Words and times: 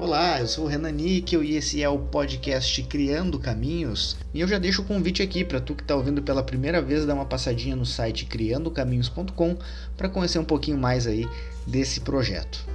Olá, 0.00 0.40
eu 0.40 0.46
sou 0.46 0.64
o 0.64 0.66
Renan 0.66 0.92
Níquel 0.92 1.44
e 1.44 1.56
esse 1.56 1.82
é 1.82 1.88
o 1.90 1.98
podcast 1.98 2.82
Criando 2.84 3.38
Caminhos. 3.38 4.16
E 4.32 4.40
eu 4.40 4.48
já 4.48 4.56
deixo 4.56 4.80
o 4.80 4.84
convite 4.86 5.22
aqui 5.22 5.44
para 5.44 5.60
tu 5.60 5.74
que 5.74 5.82
está 5.82 5.94
ouvindo 5.94 6.22
pela 6.22 6.42
primeira 6.42 6.80
vez 6.80 7.04
dar 7.04 7.12
uma 7.12 7.26
passadinha 7.26 7.76
no 7.76 7.84
site 7.84 8.24
criandocaminhos.com 8.24 9.58
para 9.98 10.08
conhecer 10.08 10.38
um 10.38 10.44
pouquinho 10.44 10.78
mais 10.78 11.06
aí 11.06 11.28
desse 11.66 12.00
projeto. 12.00 12.66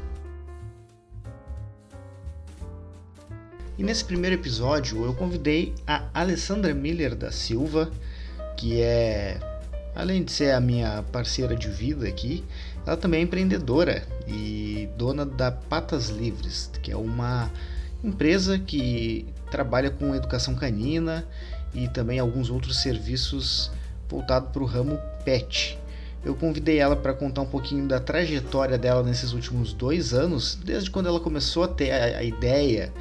E 3.76 3.84
nesse 3.84 4.06
primeiro 4.06 4.36
episódio 4.36 5.04
eu 5.04 5.16
convidei 5.16 5.74
a 5.88 6.08
Alessandra 6.14 6.76
Miller 6.76 7.16
da 7.16 7.32
Silva, 7.32 7.90
que 8.56 8.80
é 8.82 9.40
além 9.96 10.24
de 10.24 10.32
ser 10.32 10.52
a 10.52 10.60
minha 10.60 11.04
parceira 11.12 11.56
de 11.56 11.70
vida 11.70 12.08
aqui, 12.08 12.44
ela 12.86 12.98
também 12.98 13.22
é 13.22 13.24
empreendedora 13.24 14.06
e 14.28 14.88
dona 14.98 15.26
da 15.26 15.52
Patas 15.52 16.10
Livres, 16.10 16.70
que 16.82 16.92
é 16.92 16.98
uma 16.98 17.52
empresa 18.04 18.60
que 18.60 19.26
trabalha 19.50 19.90
com 19.90 20.14
educação 20.14 20.56
canina 20.56 21.26
e 21.74 21.88
também 21.88 22.20
alguns 22.20 22.50
outros 22.50 22.82
serviços 22.82 23.72
voltados 24.10 24.50
para 24.52 24.62
o 24.62 24.66
ramo 24.66 25.00
pet. 25.24 25.80
Eu 26.24 26.36
convidei 26.36 26.80
ela 26.80 26.96
para 26.96 27.14
contar 27.14 27.42
um 27.42 27.46
pouquinho 27.46 27.88
da 27.88 28.00
trajetória 28.00 28.78
dela 28.78 29.04
nesses 29.04 29.34
últimos 29.34 29.74
dois 29.74 30.14
anos, 30.14 30.58
desde 30.64 30.90
quando 30.90 31.08
ela 31.08 31.20
começou 31.20 31.64
a 31.64 31.68
ter 31.68 31.92
a, 31.92 32.20
a 32.20 32.24
ideia 32.24 32.92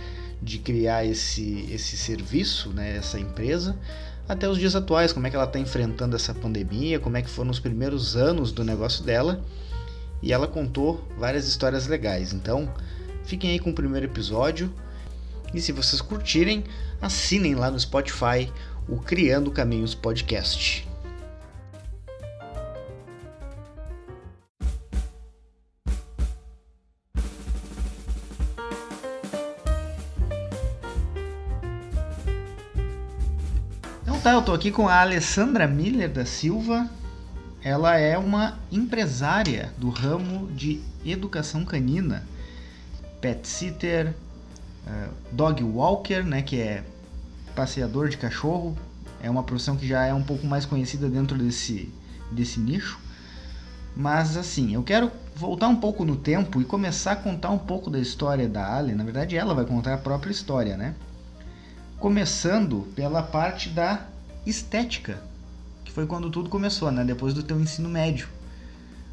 de 0.42 0.58
criar 0.58 1.06
esse, 1.06 1.66
esse 1.70 1.96
serviço, 1.96 2.68
né, 2.70 2.96
essa 2.96 3.18
empresa, 3.18 3.76
até 4.28 4.48
os 4.48 4.58
dias 4.58 4.76
atuais, 4.76 5.12
como 5.12 5.26
é 5.26 5.30
que 5.30 5.36
ela 5.36 5.46
está 5.46 5.58
enfrentando 5.58 6.16
essa 6.16 6.34
pandemia, 6.34 7.00
como 7.00 7.16
é 7.16 7.22
que 7.22 7.30
foram 7.30 7.50
os 7.50 7.58
primeiros 7.58 8.14
anos 8.14 8.52
do 8.52 8.62
negócio 8.62 9.02
dela. 9.04 9.42
E 10.22 10.32
ela 10.32 10.48
contou 10.48 11.06
várias 11.18 11.46
histórias 11.46 11.86
legais. 11.86 12.32
Então, 12.32 12.72
fiquem 13.24 13.50
aí 13.50 13.58
com 13.58 13.70
o 13.70 13.74
primeiro 13.74 14.06
episódio. 14.06 14.72
E 15.52 15.60
se 15.60 15.72
vocês 15.72 16.00
curtirem, 16.00 16.64
assinem 17.00 17.54
lá 17.54 17.70
no 17.70 17.78
Spotify 17.78 18.50
o 18.88 18.98
Criando 18.98 19.50
Caminhos 19.50 19.94
Podcast. 19.94 20.86
tá, 34.24 34.32
eu 34.32 34.40
tô 34.40 34.54
aqui 34.54 34.70
com 34.70 34.88
a 34.88 35.02
Alessandra 35.02 35.66
Miller 35.66 36.10
da 36.10 36.24
Silva. 36.24 36.88
Ela 37.64 37.96
é 37.96 38.18
uma 38.18 38.58
empresária 38.70 39.72
do 39.78 39.88
ramo 39.88 40.52
de 40.52 40.82
educação 41.02 41.64
canina, 41.64 42.22
pet 43.22 43.48
sitter, 43.48 44.14
uh, 44.86 45.14
dog 45.32 45.64
walker, 45.64 46.22
né, 46.22 46.42
que 46.42 46.60
é 46.60 46.84
passeador 47.56 48.10
de 48.10 48.18
cachorro. 48.18 48.76
É 49.22 49.30
uma 49.30 49.42
profissão 49.42 49.78
que 49.78 49.88
já 49.88 50.04
é 50.04 50.12
um 50.12 50.22
pouco 50.22 50.46
mais 50.46 50.66
conhecida 50.66 51.08
dentro 51.08 51.38
desse, 51.38 51.90
desse 52.30 52.60
nicho. 52.60 53.00
Mas 53.96 54.36
assim, 54.36 54.74
eu 54.74 54.82
quero 54.82 55.10
voltar 55.34 55.68
um 55.68 55.76
pouco 55.76 56.04
no 56.04 56.16
tempo 56.16 56.60
e 56.60 56.66
começar 56.66 57.12
a 57.12 57.16
contar 57.16 57.48
um 57.48 57.58
pouco 57.58 57.88
da 57.88 57.98
história 57.98 58.46
da 58.46 58.76
Ali. 58.76 58.94
Na 58.94 59.04
verdade, 59.04 59.38
ela 59.38 59.54
vai 59.54 59.64
contar 59.64 59.94
a 59.94 59.98
própria 59.98 60.32
história, 60.32 60.76
né? 60.76 60.94
Começando 61.98 62.86
pela 62.94 63.22
parte 63.22 63.70
da 63.70 64.06
estética, 64.44 65.18
foi 65.94 66.06
quando 66.06 66.28
tudo 66.28 66.50
começou, 66.50 66.90
né? 66.90 67.04
Depois 67.04 67.32
do 67.32 67.42
teu 67.42 67.58
ensino 67.58 67.88
médio. 67.88 68.28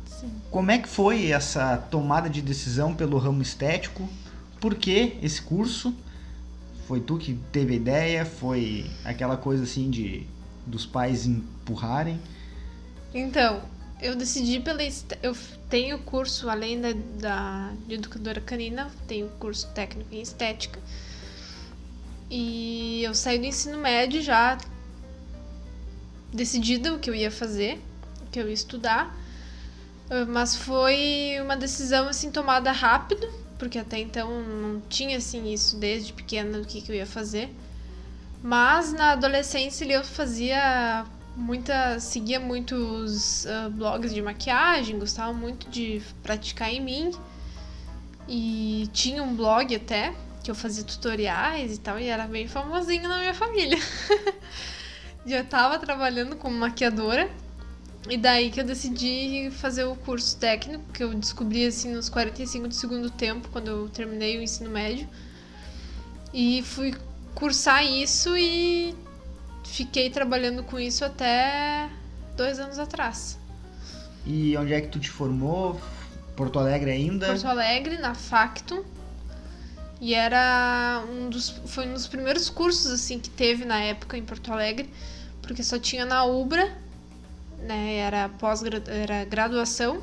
Sim. 0.04 0.32
Como 0.50 0.72
é 0.72 0.80
que 0.80 0.90
foi 0.90 1.28
essa 1.28 1.78
tomada 1.78 2.28
de 2.28 2.42
decisão 2.42 2.96
pelo 2.96 3.20
ramo 3.20 3.42
estético? 3.42 4.10
Por 4.60 4.74
que 4.74 5.16
esse 5.22 5.40
curso? 5.44 5.96
Foi 6.88 7.00
tu 7.00 7.20
que 7.20 7.36
teve 7.52 7.74
a 7.74 7.78
ideia? 7.78 8.26
Foi 8.26 8.90
aquela 9.06 9.38
coisa 9.38 9.64
assim 9.64 9.92
de 9.92 10.26
dos 10.66 10.84
pais 10.86 11.28
empurrarem? 11.28 12.20
Então, 13.14 13.62
eu 14.02 14.16
decidi 14.16 14.60
pela 14.60 14.82
eu 15.22 15.38
tenho 15.70 16.00
curso 16.00 16.50
além 16.50 16.82
da, 16.82 16.94
da 17.20 17.74
de 17.88 17.96
educadora 17.96 18.42
canina, 18.42 18.90
tenho 19.08 19.28
curso 19.40 19.68
técnico 19.70 20.14
em 20.14 20.22
estética. 20.22 20.80
E 22.30 23.04
eu 23.04 23.14
saí 23.14 23.38
do 23.38 23.46
ensino 23.46 23.78
médio 23.78 24.22
já 24.22 24.58
decidida 26.34 26.94
o 26.94 27.00
que 27.00 27.10
eu 27.10 27.16
ia 27.16 27.32
fazer, 27.32 27.80
o 28.26 28.30
que 28.32 28.40
eu 28.40 28.48
ia 28.48 28.54
estudar. 28.54 29.16
Ah, 30.12 30.26
mas 30.26 30.56
foi 30.58 31.38
uma 31.42 31.56
decisão 31.56 32.10
assim 32.10 32.30
tomada 32.30 32.72
rápido, 32.74 33.28
porque 33.58 33.80
até 33.80 33.98
então 34.00 34.42
não 34.42 34.82
tinha 34.90 35.18
assim 35.18 35.52
isso 35.54 35.78
desde 35.78 36.12
pequena 36.12 36.60
do 36.60 36.68
que, 36.68 36.82
que 36.82 36.92
eu 36.92 36.96
ia 36.96 37.06
fazer. 37.06 37.50
Mas 38.44 38.92
na 38.92 39.12
adolescência 39.12 39.86
eu 39.86 40.04
fazia 40.04 41.06
muita 41.36 42.00
seguia 42.00 42.40
muitos 42.40 43.46
uh, 43.46 43.70
blogs 43.70 44.14
de 44.14 44.22
maquiagem, 44.22 45.00
gostava 45.00 45.32
muito 45.32 45.70
de 45.70 46.02
praticar 46.22 46.70
em 46.70 46.82
mim. 46.82 47.12
E 48.28 48.90
tinha 48.94 49.24
um 49.24 49.36
blog 49.36 49.74
até 49.76 50.14
que 50.44 50.52
eu 50.52 50.56
fazia 50.56 50.84
tutoriais 50.84 51.76
e 51.76 51.80
tal 51.80 52.00
e 52.00 52.06
era 52.08 52.26
bem 52.28 52.48
famosinho 52.48 53.08
na 53.08 53.20
minha 53.20 53.34
família. 53.34 53.78
já 55.26 55.42
estava 55.42 55.78
trabalhando 55.80 56.36
como 56.36 56.58
maquiadora. 56.58 57.30
E 58.10 58.18
daí 58.18 58.50
que 58.50 58.60
eu 58.60 58.64
decidi 58.64 59.52
fazer 59.52 59.84
o 59.84 59.96
curso 59.96 60.36
técnico, 60.38 60.84
que 60.92 61.04
eu 61.04 61.14
descobri 61.14 61.66
assim 61.68 61.94
nos 61.94 62.10
45 62.10 62.68
do 62.68 62.74
segundo 62.74 63.10
tempo, 63.12 63.48
quando 63.50 63.68
eu 63.68 63.90
terminei 63.90 64.40
o 64.40 64.42
ensino 64.42 64.72
médio. 64.72 65.08
E 66.34 66.64
fui 66.64 66.96
cursar 67.36 67.86
isso 67.86 68.36
e 68.36 68.96
fiquei 69.64 70.10
trabalhando 70.10 70.64
com 70.64 70.80
isso 70.80 71.06
até 71.06 71.90
dois 72.36 72.60
anos 72.60 72.80
atrás. 72.80 73.38
E 74.26 74.56
onde 74.58 74.74
é 74.74 74.82
que 74.82 74.88
tu 74.88 75.00
te 75.00 75.10
formou? 75.10 75.80
Porto 76.36 76.58
Alegre 76.58 76.92
ainda? 76.92 77.28
Porto 77.28 77.48
Alegre, 77.48 77.98
na 77.98 78.16
Factum. 78.16 78.84
E 80.02 80.16
era 80.16 81.06
um 81.08 81.30
dos. 81.30 81.50
Foi 81.68 81.88
um 81.88 81.94
dos 81.94 82.08
primeiros 82.08 82.50
cursos 82.50 82.92
assim 82.92 83.20
que 83.20 83.30
teve 83.30 83.66
na 83.66 83.80
época 83.80 84.18
em 84.18 84.26
Porto 84.26 84.52
Alegre, 84.52 84.90
porque 85.44 85.64
só 85.64 85.78
tinha 85.78 86.06
na 86.06 86.26
Ubra, 86.26 86.76
né? 87.60 87.98
Era 87.98 88.28
pós 88.28 88.64
era 88.64 89.24
graduação. 89.26 90.02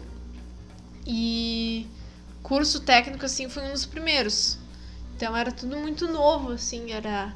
E 1.05 1.85
curso 2.45 2.81
técnico 2.81 3.27
assim 3.27 3.49
foi 3.49 3.65
um 3.65 3.73
dos 3.73 3.87
primeiros. 3.87 4.57
Então 5.17 5.37
era 5.37 5.51
tudo 5.51 5.77
muito 5.77 6.07
novo, 6.07 6.53
assim, 6.53 6.93
era 6.93 7.35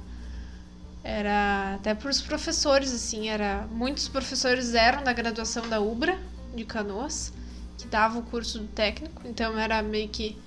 era 1.03 1.75
até 1.75 1.97
para 1.97 2.11
os 2.11 2.21
professores 2.21 2.93
assim, 2.95 3.29
era 3.29 3.67
muitos 3.73 4.07
professores 4.07 4.73
eram 4.73 5.03
da 5.03 5.13
graduação 5.13 5.69
da 5.69 5.81
Ubra 5.81 6.17
de 6.55 6.65
Canoas, 6.65 7.33
que 7.77 7.89
dava 7.89 8.21
o 8.21 8.23
curso 8.23 8.61
do 8.61 8.69
técnico, 8.69 9.23
então 9.27 9.59
era 9.59 9.83
meio 9.83 10.09
que 10.09 10.39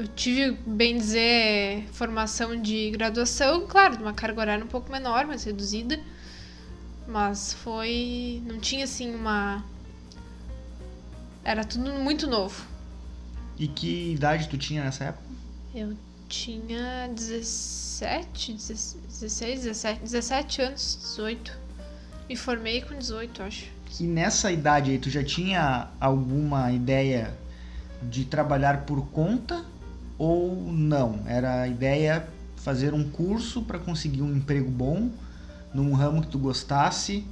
eu 0.00 0.08
tive, 0.08 0.56
bem 0.66 0.96
dizer, 0.96 1.86
formação 1.92 2.56
de 2.56 2.90
graduação, 2.90 3.66
claro, 3.66 3.98
de 3.98 4.02
uma 4.02 4.14
carga 4.14 4.40
horária 4.40 4.64
um 4.64 4.68
pouco 4.68 4.90
menor, 4.90 5.26
mais 5.26 5.44
reduzida. 5.44 6.00
Mas 7.06 7.52
foi. 7.52 8.42
Não 8.46 8.58
tinha 8.58 8.84
assim 8.84 9.14
uma. 9.14 9.62
Era 11.44 11.64
tudo 11.64 11.92
muito 11.92 12.26
novo. 12.26 12.64
E 13.58 13.68
que 13.68 14.12
idade 14.12 14.48
tu 14.48 14.56
tinha 14.56 14.82
nessa 14.84 15.04
época? 15.04 15.24
Eu 15.74 15.94
tinha 16.28 17.10
17, 17.14 18.54
16, 18.54 19.62
17, 19.64 20.00
17 20.00 20.62
anos, 20.62 20.98
18. 21.00 21.58
Me 22.26 22.36
formei 22.36 22.80
com 22.80 22.96
18, 22.96 23.42
acho. 23.42 23.66
E 23.98 24.04
nessa 24.04 24.50
idade 24.50 24.92
aí, 24.92 24.98
tu 24.98 25.10
já 25.10 25.22
tinha 25.22 25.88
alguma 26.00 26.72
ideia 26.72 27.36
de 28.02 28.24
trabalhar 28.24 28.86
por 28.86 29.06
conta 29.08 29.62
ou 30.20 30.54
não? 30.70 31.22
Era 31.26 31.62
a 31.62 31.66
ideia 31.66 32.28
fazer 32.56 32.92
um 32.92 33.10
curso 33.10 33.62
para 33.62 33.78
conseguir 33.78 34.20
um 34.20 34.36
emprego 34.36 34.70
bom 34.70 35.10
num 35.72 35.94
ramo 35.94 36.20
que 36.20 36.28
tu 36.28 36.38
gostasse? 36.38 37.26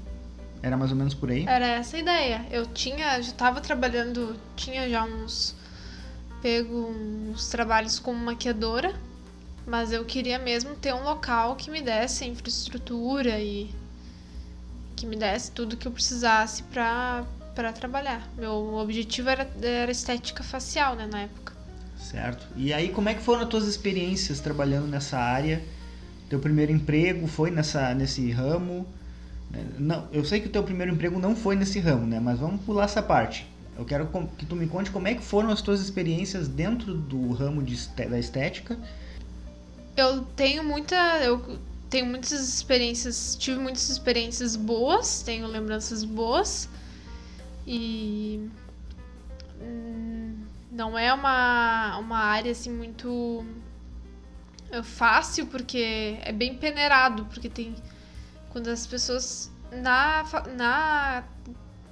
Era 0.62 0.74
mais 0.74 0.90
ou 0.90 0.96
menos 0.96 1.12
por 1.12 1.30
aí? 1.30 1.44
Era 1.46 1.66
essa 1.66 1.98
a 1.98 2.00
ideia. 2.00 2.46
Eu 2.50 2.64
tinha, 2.64 3.20
já 3.20 3.30
estava 3.30 3.60
trabalhando, 3.60 4.34
tinha 4.56 4.88
já 4.88 5.04
uns 5.04 5.54
pego 6.40 6.88
uns 6.88 7.48
trabalhos 7.48 7.98
como 7.98 8.18
maquiadora, 8.24 8.94
mas 9.66 9.92
eu 9.92 10.02
queria 10.06 10.38
mesmo 10.38 10.74
ter 10.74 10.94
um 10.94 11.02
local 11.02 11.56
que 11.56 11.70
me 11.70 11.82
desse 11.82 12.24
infraestrutura 12.24 13.38
e 13.38 13.70
que 14.96 15.04
me 15.04 15.14
desse 15.14 15.50
tudo 15.50 15.76
que 15.76 15.86
eu 15.86 15.92
precisasse 15.92 16.62
para 16.62 17.24
para 17.54 17.72
trabalhar. 17.72 18.26
Meu 18.36 18.76
objetivo 18.76 19.28
era, 19.28 19.50
era 19.60 19.90
estética 19.90 20.44
facial, 20.44 20.94
né, 20.94 21.06
na 21.06 21.22
época. 21.22 21.57
Certo. 21.98 22.46
E 22.56 22.72
aí, 22.72 22.88
como 22.90 23.08
é 23.08 23.14
que 23.14 23.22
foram 23.22 23.42
as 23.42 23.48
tuas 23.48 23.66
experiências 23.66 24.40
trabalhando 24.40 24.86
nessa 24.86 25.18
área? 25.18 25.62
Teu 26.28 26.38
primeiro 26.38 26.72
emprego 26.72 27.26
foi 27.26 27.50
nessa, 27.50 27.94
nesse 27.94 28.30
ramo? 28.30 28.86
Não, 29.78 30.06
eu 30.12 30.24
sei 30.24 30.40
que 30.40 30.46
o 30.46 30.50
teu 30.50 30.62
primeiro 30.62 30.92
emprego 30.92 31.18
não 31.18 31.34
foi 31.34 31.56
nesse 31.56 31.80
ramo, 31.80 32.06
né? 32.06 32.20
Mas 32.20 32.38
vamos 32.38 32.60
pular 32.62 32.84
essa 32.84 33.02
parte. 33.02 33.46
Eu 33.78 33.84
quero 33.84 34.08
que 34.36 34.44
tu 34.44 34.56
me 34.56 34.66
conte 34.66 34.90
como 34.90 35.08
é 35.08 35.14
que 35.14 35.22
foram 35.22 35.50
as 35.50 35.62
tuas 35.62 35.80
experiências 35.80 36.48
dentro 36.48 36.94
do 36.94 37.30
ramo 37.32 37.62
de, 37.62 37.76
da 38.08 38.18
estética. 38.18 38.76
Eu 39.96 40.22
tenho 40.36 40.62
muita. 40.64 40.96
Eu 41.22 41.58
tenho 41.88 42.06
muitas 42.06 42.32
experiências. 42.32 43.36
Tive 43.36 43.58
muitas 43.58 43.88
experiências 43.88 44.56
boas, 44.56 45.22
tenho 45.22 45.46
lembranças 45.46 46.04
boas. 46.04 46.68
E. 47.66 48.48
Hum, 49.62 50.27
não 50.78 50.96
é 50.96 51.12
uma, 51.12 51.98
uma 51.98 52.18
área 52.18 52.52
assim 52.52 52.72
muito 52.72 53.44
é 54.70 54.80
fácil 54.80 55.48
porque 55.48 56.16
é 56.22 56.32
bem 56.32 56.56
peneirado, 56.56 57.24
porque 57.24 57.48
tem 57.48 57.74
quando 58.50 58.68
as 58.68 58.86
pessoas 58.86 59.50
na 59.72 60.24
na 60.56 61.24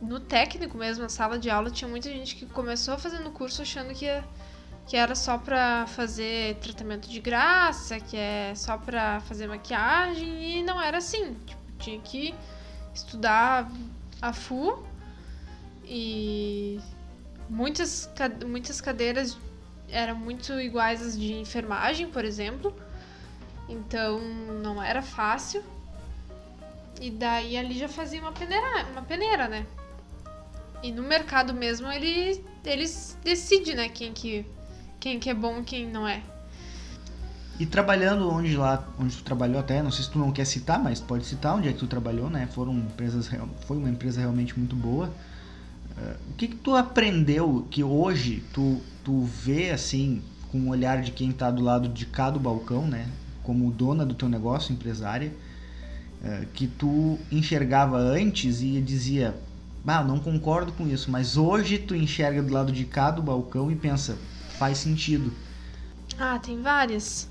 no 0.01 0.21
técnico 0.21 0.79
mesmo, 0.79 1.03
na 1.03 1.09
sala 1.09 1.37
de 1.39 1.51
aula, 1.51 1.71
tinha 1.71 1.89
muita 1.89 2.09
gente 2.11 2.37
que 2.37 2.47
começou 2.47 2.97
fazendo 2.97 3.29
curso 3.31 3.63
achando 3.63 3.93
que 3.93 4.07
que 4.87 4.97
era 4.97 5.17
só 5.17 5.37
pra 5.37 5.85
fazer 5.89 6.57
tratamento 6.59 7.09
de 7.09 7.21
graça, 7.21 7.99
que 7.99 8.17
é 8.17 8.55
só 8.55 8.79
pra 8.79 9.21
fazer 9.23 9.49
maquiagem, 9.49 10.59
e 10.59 10.63
não 10.63 10.81
era 10.81 10.99
assim. 10.99 11.35
Tipo, 11.45 11.63
tinha 11.81 12.01
que 12.01 12.33
estudar 12.95 13.69
a 14.23 14.33
FU 14.33 14.87
e 15.85 16.81
muitas, 17.49 18.09
muitas 18.47 18.81
cadeiras 18.81 19.37
eram 19.89 20.17
muito 20.17 20.53
iguais 20.61 21.03
às 21.03 21.19
de 21.19 21.35
enfermagem, 21.35 22.09
por 22.09 22.25
exemplo. 22.25 22.75
Então 23.69 24.21
não 24.63 24.83
era 24.83 25.03
fácil. 25.03 25.63
E 27.01 27.11
daí 27.11 27.57
ali 27.57 27.79
já 27.79 27.89
fazia 27.89 28.21
uma 28.21 28.33
peneira, 28.33 28.87
uma 28.93 29.03
peneira, 29.03 29.49
né? 29.49 29.67
E 30.83 30.93
no 30.93 31.03
mercado 31.03 31.53
mesmo 31.53 31.91
ele, 31.91 32.45
eles 32.65 33.19
decidem, 33.23 33.75
né, 33.75 33.89
quem 33.89 34.13
que, 34.13 34.47
quem 35.01 35.19
que 35.19 35.29
é 35.29 35.35
bom 35.35 35.61
e 35.61 35.65
quem 35.65 35.87
não 35.87 36.07
é. 36.07 36.23
E 37.59 37.65
trabalhando 37.65 38.31
onde 38.31 38.55
lá, 38.57 38.87
onde 38.99 39.17
tu 39.17 39.23
trabalhou 39.25 39.59
até, 39.59 39.83
não 39.83 39.91
sei 39.91 40.05
se 40.05 40.11
tu 40.11 40.19
não 40.19 40.31
quer 40.31 40.45
citar, 40.45 40.79
mas 40.79 41.01
pode 41.01 41.25
citar 41.25 41.55
onde 41.55 41.69
é 41.69 41.73
que 41.73 41.79
tu 41.79 41.87
trabalhou, 41.87 42.29
né? 42.29 42.47
Foram 42.53 42.75
empresas, 42.75 43.31
foi 43.67 43.79
uma 43.79 43.89
empresa 43.89 44.21
realmente 44.21 44.59
muito 44.59 44.77
boa. 44.77 45.11
O 46.31 46.35
que 46.37 46.49
que 46.49 46.57
tu 46.57 46.75
aprendeu 46.75 47.67
que 47.71 47.83
hoje 47.83 48.43
tu 48.53 48.81
tu 49.07 49.23
vê 49.23 49.71
assim, 49.71 50.21
com 50.51 50.59
o 50.59 50.69
olhar 50.71 51.01
de 51.01 51.13
quem 51.13 51.31
está 51.31 51.49
do 51.49 51.63
lado 51.63 51.89
de 51.89 52.05
cá 52.05 52.29
do 52.29 52.41
balcão, 52.41 52.89
né? 52.89 53.09
Como 53.45 53.71
dona 53.71 54.05
do 54.05 54.15
teu 54.15 54.29
negócio, 54.29 54.73
empresária, 54.73 55.33
é, 56.25 56.45
que 56.53 56.67
tu 56.67 57.17
enxergava 57.31 57.99
antes 57.99 58.63
e 58.63 58.81
dizia, 58.81 59.37
ah, 59.87 60.03
não 60.03 60.19
concordo 60.19 60.73
com 60.73 60.89
isso, 60.89 61.09
mas 61.09 61.37
hoje 61.37 61.79
tu 61.79 61.95
enxerga 61.95 62.43
do 62.43 62.53
lado 62.53 62.73
de 62.73 62.85
cá 62.85 63.13
do 63.13 63.23
balcão 63.23 63.71
e 63.71 63.77
pensa, 63.77 64.19
faz 64.59 64.79
sentido. 64.79 65.33
Ah, 66.19 66.41
tem 66.41 66.61
várias. 66.61 67.31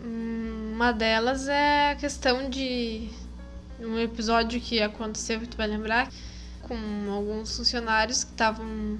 Hum, 0.00 0.74
uma 0.74 0.92
delas 0.92 1.48
é 1.48 1.90
a 1.90 1.96
questão 1.96 2.48
de 2.48 3.08
um 3.80 3.98
episódio 3.98 4.60
que 4.60 4.80
aconteceu, 4.80 5.40
que 5.40 5.48
tu 5.48 5.56
vai 5.56 5.66
lembrar, 5.66 6.08
com 6.66 7.12
alguns 7.12 7.56
funcionários 7.56 8.24
que 8.24 8.32
estavam 8.32 8.98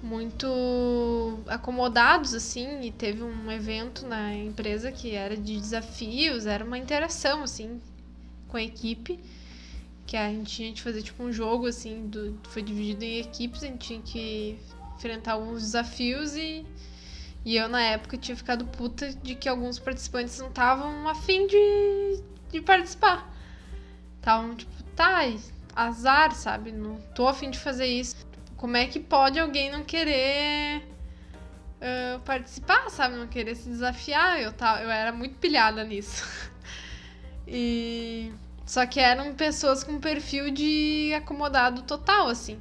muito 0.00 1.40
acomodados 1.48 2.34
assim 2.34 2.82
e 2.82 2.92
teve 2.92 3.24
um 3.24 3.50
evento 3.50 4.06
na 4.06 4.32
empresa 4.32 4.92
que 4.92 5.12
era 5.12 5.36
de 5.36 5.58
desafios, 5.58 6.46
era 6.46 6.64
uma 6.64 6.78
interação 6.78 7.42
assim 7.42 7.80
com 8.46 8.56
a 8.56 8.62
equipe 8.62 9.18
que 10.06 10.16
a 10.16 10.28
gente 10.28 10.54
tinha 10.54 10.72
que 10.72 10.80
fazer 10.80 11.02
tipo 11.02 11.20
um 11.24 11.32
jogo 11.32 11.66
assim, 11.66 12.06
do, 12.06 12.38
foi 12.50 12.62
dividido 12.62 13.02
em 13.02 13.18
equipes, 13.18 13.64
a 13.64 13.66
gente 13.66 13.88
tinha 13.88 14.00
que 14.00 14.56
enfrentar 14.94 15.32
alguns 15.32 15.62
desafios 15.62 16.36
e 16.36 16.64
e 17.44 17.56
eu 17.56 17.68
na 17.68 17.80
época 17.80 18.16
tinha 18.16 18.36
ficado 18.36 18.64
puta 18.66 19.12
de 19.12 19.34
que 19.36 19.48
alguns 19.48 19.78
participantes 19.78 20.38
não 20.38 20.48
estavam 20.48 21.08
afim 21.08 21.46
de, 21.46 22.20
de 22.50 22.60
participar. 22.60 23.32
Estavam 24.16 24.56
tipo, 24.56 24.82
tá, 24.96 25.20
azar, 25.76 26.34
sabe? 26.34 26.72
Não 26.72 26.96
tô 27.14 27.28
afim 27.28 27.50
de 27.50 27.58
fazer 27.58 27.86
isso. 27.86 28.16
Como 28.56 28.76
é 28.76 28.86
que 28.86 28.98
pode 28.98 29.38
alguém 29.38 29.70
não 29.70 29.84
querer 29.84 30.82
uh, 31.76 32.20
participar, 32.20 32.88
sabe? 32.90 33.16
Não 33.16 33.26
querer 33.26 33.54
se 33.54 33.68
desafiar? 33.68 34.40
Eu, 34.40 34.52
tava, 34.52 34.82
eu 34.82 34.90
era 34.90 35.12
muito 35.12 35.36
pilhada 35.36 35.84
nisso. 35.84 36.24
e. 37.46 38.32
Só 38.64 38.84
que 38.84 38.98
eram 38.98 39.32
pessoas 39.34 39.84
com 39.84 40.00
perfil 40.00 40.50
de 40.50 41.12
acomodado 41.14 41.82
total, 41.82 42.28
assim. 42.28 42.60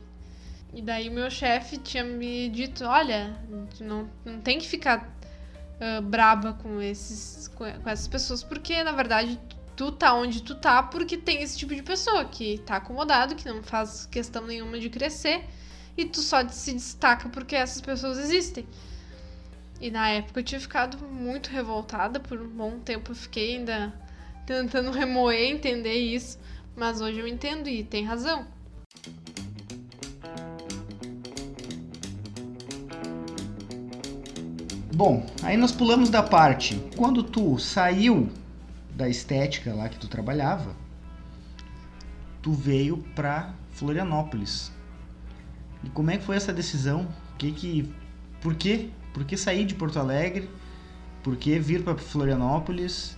E 0.71 0.81
daí 0.81 1.09
o 1.09 1.11
meu 1.11 1.31
chefe 1.31 1.77
tinha 1.77 2.03
me 2.03 2.49
dito, 2.49 2.83
olha, 2.83 3.33
não, 3.79 4.09
não 4.25 4.41
tem 4.41 4.59
que 4.59 4.67
ficar 4.67 5.09
uh, 5.79 6.01
braba 6.01 6.53
com, 6.53 6.81
esses, 6.81 7.47
com, 7.47 7.65
essas 7.65 8.07
pessoas, 8.07 8.43
porque 8.43 8.83
na 8.83 8.91
verdade 8.91 9.39
tu 9.75 9.91
tá 9.91 10.13
onde 10.13 10.41
tu 10.41 10.55
tá 10.55 10.81
porque 10.81 11.17
tem 11.17 11.41
esse 11.41 11.57
tipo 11.57 11.75
de 11.75 11.83
pessoa 11.83 12.25
que 12.25 12.59
tá 12.59 12.77
acomodado, 12.77 13.35
que 13.35 13.47
não 13.47 13.61
faz 13.61 14.05
questão 14.05 14.45
nenhuma 14.45 14.79
de 14.79 14.89
crescer 14.89 15.45
e 15.97 16.05
tu 16.05 16.21
só 16.21 16.47
se 16.47 16.73
destaca 16.73 17.29
porque 17.29 17.55
essas 17.55 17.81
pessoas 17.81 18.17
existem. 18.17 18.65
E 19.79 19.91
na 19.91 20.09
época 20.09 20.39
eu 20.39 20.43
tinha 20.43 20.59
ficado 20.59 20.97
muito 21.05 21.49
revoltada, 21.49 22.19
por 22.19 22.39
um 22.39 22.47
bom 22.47 22.79
tempo 22.79 23.11
eu 23.11 23.15
fiquei 23.15 23.57
ainda 23.57 23.93
tentando 24.45 24.91
remoer, 24.91 25.51
entender 25.51 25.95
isso, 25.95 26.39
mas 26.75 27.01
hoje 27.01 27.19
eu 27.19 27.27
entendo 27.27 27.67
e 27.67 27.83
tem 27.83 28.05
razão. 28.05 28.47
Bom, 34.93 35.25
aí 35.43 35.57
nós 35.57 35.73
pulamos 35.73 36.09
da 36.09 36.23
parte. 36.23 36.81
Quando 36.95 37.21
tu 37.21 37.59
saiu 37.59 38.29
da 38.95 39.09
estética 39.09 39.73
lá 39.73 39.89
que 39.89 39.99
tu 39.99 40.07
trabalhava, 40.07 40.73
tu 42.41 42.53
veio 42.53 42.97
pra 43.13 43.53
Florianópolis. 43.71 44.71
E 45.83 45.89
como 45.89 46.09
é 46.11 46.17
que 46.17 46.23
foi 46.23 46.37
essa 46.37 46.53
decisão? 46.53 47.07
Que 47.37 47.51
que, 47.51 47.93
por 48.41 48.55
quê? 48.55 48.89
Por 49.13 49.25
que 49.25 49.35
sair 49.35 49.65
de 49.65 49.75
Porto 49.75 49.99
Alegre? 49.99 50.49
Por 51.21 51.35
que 51.35 51.59
vir 51.59 51.83
para 51.83 51.97
Florianópolis? 51.97 53.17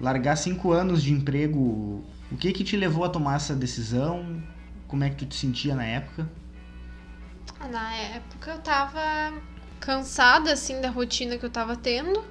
Largar 0.00 0.36
cinco 0.36 0.72
anos 0.72 1.02
de 1.02 1.12
emprego? 1.12 2.04
O 2.30 2.36
que 2.38 2.52
que 2.52 2.62
te 2.62 2.76
levou 2.76 3.04
a 3.04 3.08
tomar 3.08 3.36
essa 3.36 3.54
decisão? 3.54 4.42
Como 4.86 5.02
é 5.02 5.10
que 5.10 5.16
tu 5.16 5.26
te 5.26 5.34
sentia 5.34 5.74
na 5.74 5.84
época? 5.84 6.28
Na 7.70 7.94
época 7.94 8.52
eu 8.52 8.58
tava 8.58 9.32
cansada 9.80 10.52
assim 10.52 10.80
da 10.80 10.90
rotina 10.90 11.38
que 11.38 11.44
eu 11.44 11.50
tava 11.50 11.76
tendo, 11.76 12.24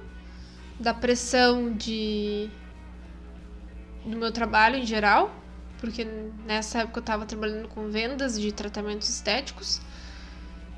da 0.78 0.94
pressão 0.94 1.72
de 1.72 2.50
do 4.06 4.16
meu 4.16 4.32
trabalho 4.32 4.76
em 4.76 4.86
geral 4.86 5.34
porque 5.78 6.04
nessa 6.46 6.80
época 6.80 6.98
eu 6.98 7.02
estava 7.02 7.26
trabalhando 7.26 7.68
com 7.68 7.88
vendas 7.90 8.40
de 8.40 8.50
tratamentos 8.52 9.08
estéticos 9.08 9.80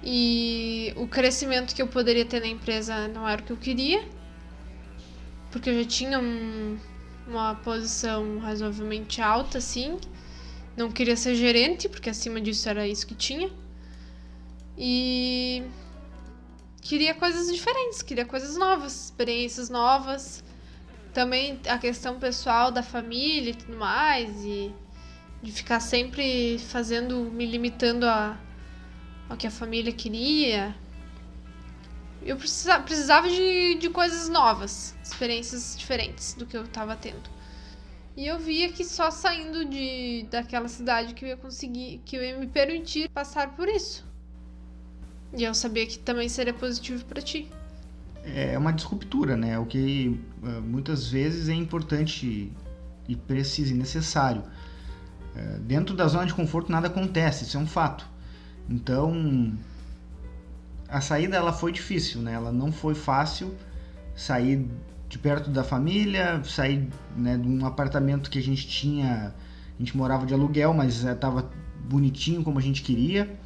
e 0.03 0.93
o 0.97 1.07
crescimento 1.07 1.75
que 1.75 1.83
eu 1.83 1.89
poderia 1.89 2.25
ter 2.25 2.41
na 2.41 2.47
empresa 2.47 3.09
não 3.09 3.29
era 3.29 3.41
o 3.41 3.45
que 3.45 3.53
eu 3.53 3.57
queria, 3.57 4.07
porque 5.51 5.71
eu 5.71 5.83
já 5.83 5.89
tinha 5.89 6.19
um, 6.19 6.79
uma 7.27 7.55
posição 7.57 8.39
razoavelmente 8.39 9.21
alta, 9.21 9.59
assim. 9.59 9.99
Não 10.77 10.91
queria 10.91 11.17
ser 11.17 11.35
gerente, 11.35 11.89
porque 11.89 12.09
acima 12.09 12.41
disso 12.41 12.69
era 12.69 12.87
isso 12.87 13.07
que 13.07 13.15
tinha. 13.15 13.51
E 14.77 15.65
queria 16.81 17.15
coisas 17.15 17.53
diferentes, 17.53 18.01
queria 18.01 18.25
coisas 18.25 18.57
novas, 18.57 19.07
experiências 19.07 19.69
novas. 19.69 20.45
Também 21.19 21.59
a 21.67 21.77
questão 21.79 22.17
pessoal 22.17 22.71
da 22.71 22.81
família 22.81 23.51
e 23.51 23.55
tudo 23.55 23.77
mais. 23.77 24.45
E 24.45 24.73
de 25.43 25.51
ficar 25.51 25.81
sempre 25.81 26.61
fazendo, 26.61 27.25
me 27.25 27.45
limitando 27.45 28.07
a, 28.07 28.39
ao 29.29 29.37
que 29.37 29.45
a 29.45 29.51
família 29.51 29.93
queria. 29.93 30.77
Eu 32.23 32.37
precisava, 32.37 32.85
precisava 32.85 33.29
de, 33.29 33.75
de 33.81 33.91
coisas 33.91 34.29
novas, 34.29 34.95
experiências 35.03 35.75
diferentes 35.77 36.35
do 36.35 36.47
que 36.47 36.57
eu 36.57 36.63
estava 36.63 36.95
tendo. 36.95 37.29
E 38.17 38.25
eu 38.25 38.39
via 38.39 38.71
que 38.71 38.85
só 38.85 39.11
saindo 39.11 39.65
de, 39.65 40.25
daquela 40.31 40.69
cidade 40.69 41.15
que 41.15 41.25
eu 41.25 41.31
ia 41.31 41.37
conseguir, 41.37 42.01
que 42.05 42.15
eu 42.15 42.23
ia 42.23 42.39
me 42.39 42.47
permitir 42.47 43.09
passar 43.09 43.57
por 43.57 43.69
isso. 43.69 44.07
E 45.37 45.43
eu 45.43 45.53
sabia 45.53 45.85
que 45.85 45.99
também 45.99 46.29
seria 46.29 46.55
positivo 46.55 47.05
para 47.07 47.21
ti. 47.21 47.51
É 48.35 48.59
uma 48.59 48.73
disruptura, 48.73 49.37
né? 49.37 49.59
O 49.59 49.67
que 49.67 50.21
uh, 50.43 50.61
muitas 50.63 51.11
vezes 51.11 51.49
é 51.49 51.55
importante 51.55 52.53
e 53.09 53.17
preciso 53.17 53.73
e 53.73 53.77
necessário. 53.77 54.43
É, 55.35 55.59
dentro 55.61 55.97
da 55.97 56.07
zona 56.07 56.27
de 56.27 56.35
conforto 56.35 56.71
nada 56.71 56.89
acontece, 56.89 57.45
isso 57.45 57.57
é 57.57 57.61
um 57.61 57.67
fato. 57.67 58.07
Então, 58.69 59.57
a 60.89 61.01
saída 61.01 61.37
ela 61.37 61.53
foi 61.53 61.73
difícil, 61.73 62.21
né? 62.21 62.35
Ela 62.35 62.53
não 62.53 62.71
foi 62.71 62.95
fácil 62.95 63.55
sair 64.15 64.69
de 65.09 65.19
perto 65.19 65.49
da 65.49 65.65
família, 65.65 66.43
sair 66.45 66.89
né, 67.17 67.39
de 67.39 67.49
um 67.49 67.65
apartamento 67.65 68.29
que 68.29 68.39
a 68.39 68.43
gente 68.43 68.67
tinha, 68.67 69.35
a 69.75 69.79
gente 69.79 69.97
morava 69.97 70.27
de 70.27 70.35
aluguel, 70.35 70.75
mas 70.75 71.03
estava 71.05 71.51
bonitinho 71.89 72.43
como 72.43 72.59
a 72.59 72.63
gente 72.63 72.83
queria. 72.83 73.39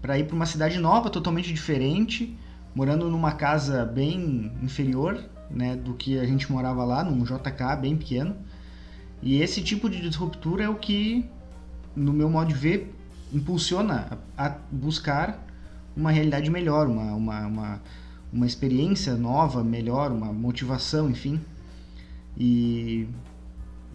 para 0.00 0.18
ir 0.18 0.26
para 0.26 0.34
uma 0.34 0.46
cidade 0.46 0.78
nova, 0.78 1.10
totalmente 1.10 1.52
diferente, 1.52 2.36
morando 2.74 3.08
numa 3.10 3.32
casa 3.32 3.84
bem 3.84 4.52
inferior, 4.62 5.22
né, 5.50 5.76
do 5.76 5.94
que 5.94 6.18
a 6.18 6.24
gente 6.24 6.50
morava 6.50 6.84
lá, 6.84 7.04
num 7.04 7.22
JK 7.24 7.76
bem 7.80 7.96
pequeno. 7.96 8.34
E 9.22 9.40
esse 9.40 9.62
tipo 9.62 9.88
de 9.88 10.00
disruptura 10.00 10.64
é 10.64 10.68
o 10.68 10.74
que, 10.74 11.24
no 11.94 12.12
meu 12.12 12.28
modo 12.28 12.48
de 12.48 12.54
ver, 12.54 12.94
impulsiona 13.32 14.18
a 14.36 14.56
buscar 14.70 15.46
uma 15.96 16.10
realidade 16.10 16.50
melhor, 16.50 16.86
uma, 16.86 17.14
uma, 17.14 17.46
uma, 17.46 17.82
uma 18.32 18.46
experiência 18.46 19.14
nova, 19.14 19.62
melhor, 19.62 20.10
uma 20.10 20.32
motivação, 20.32 21.08
enfim. 21.10 21.40
E, 22.36 23.06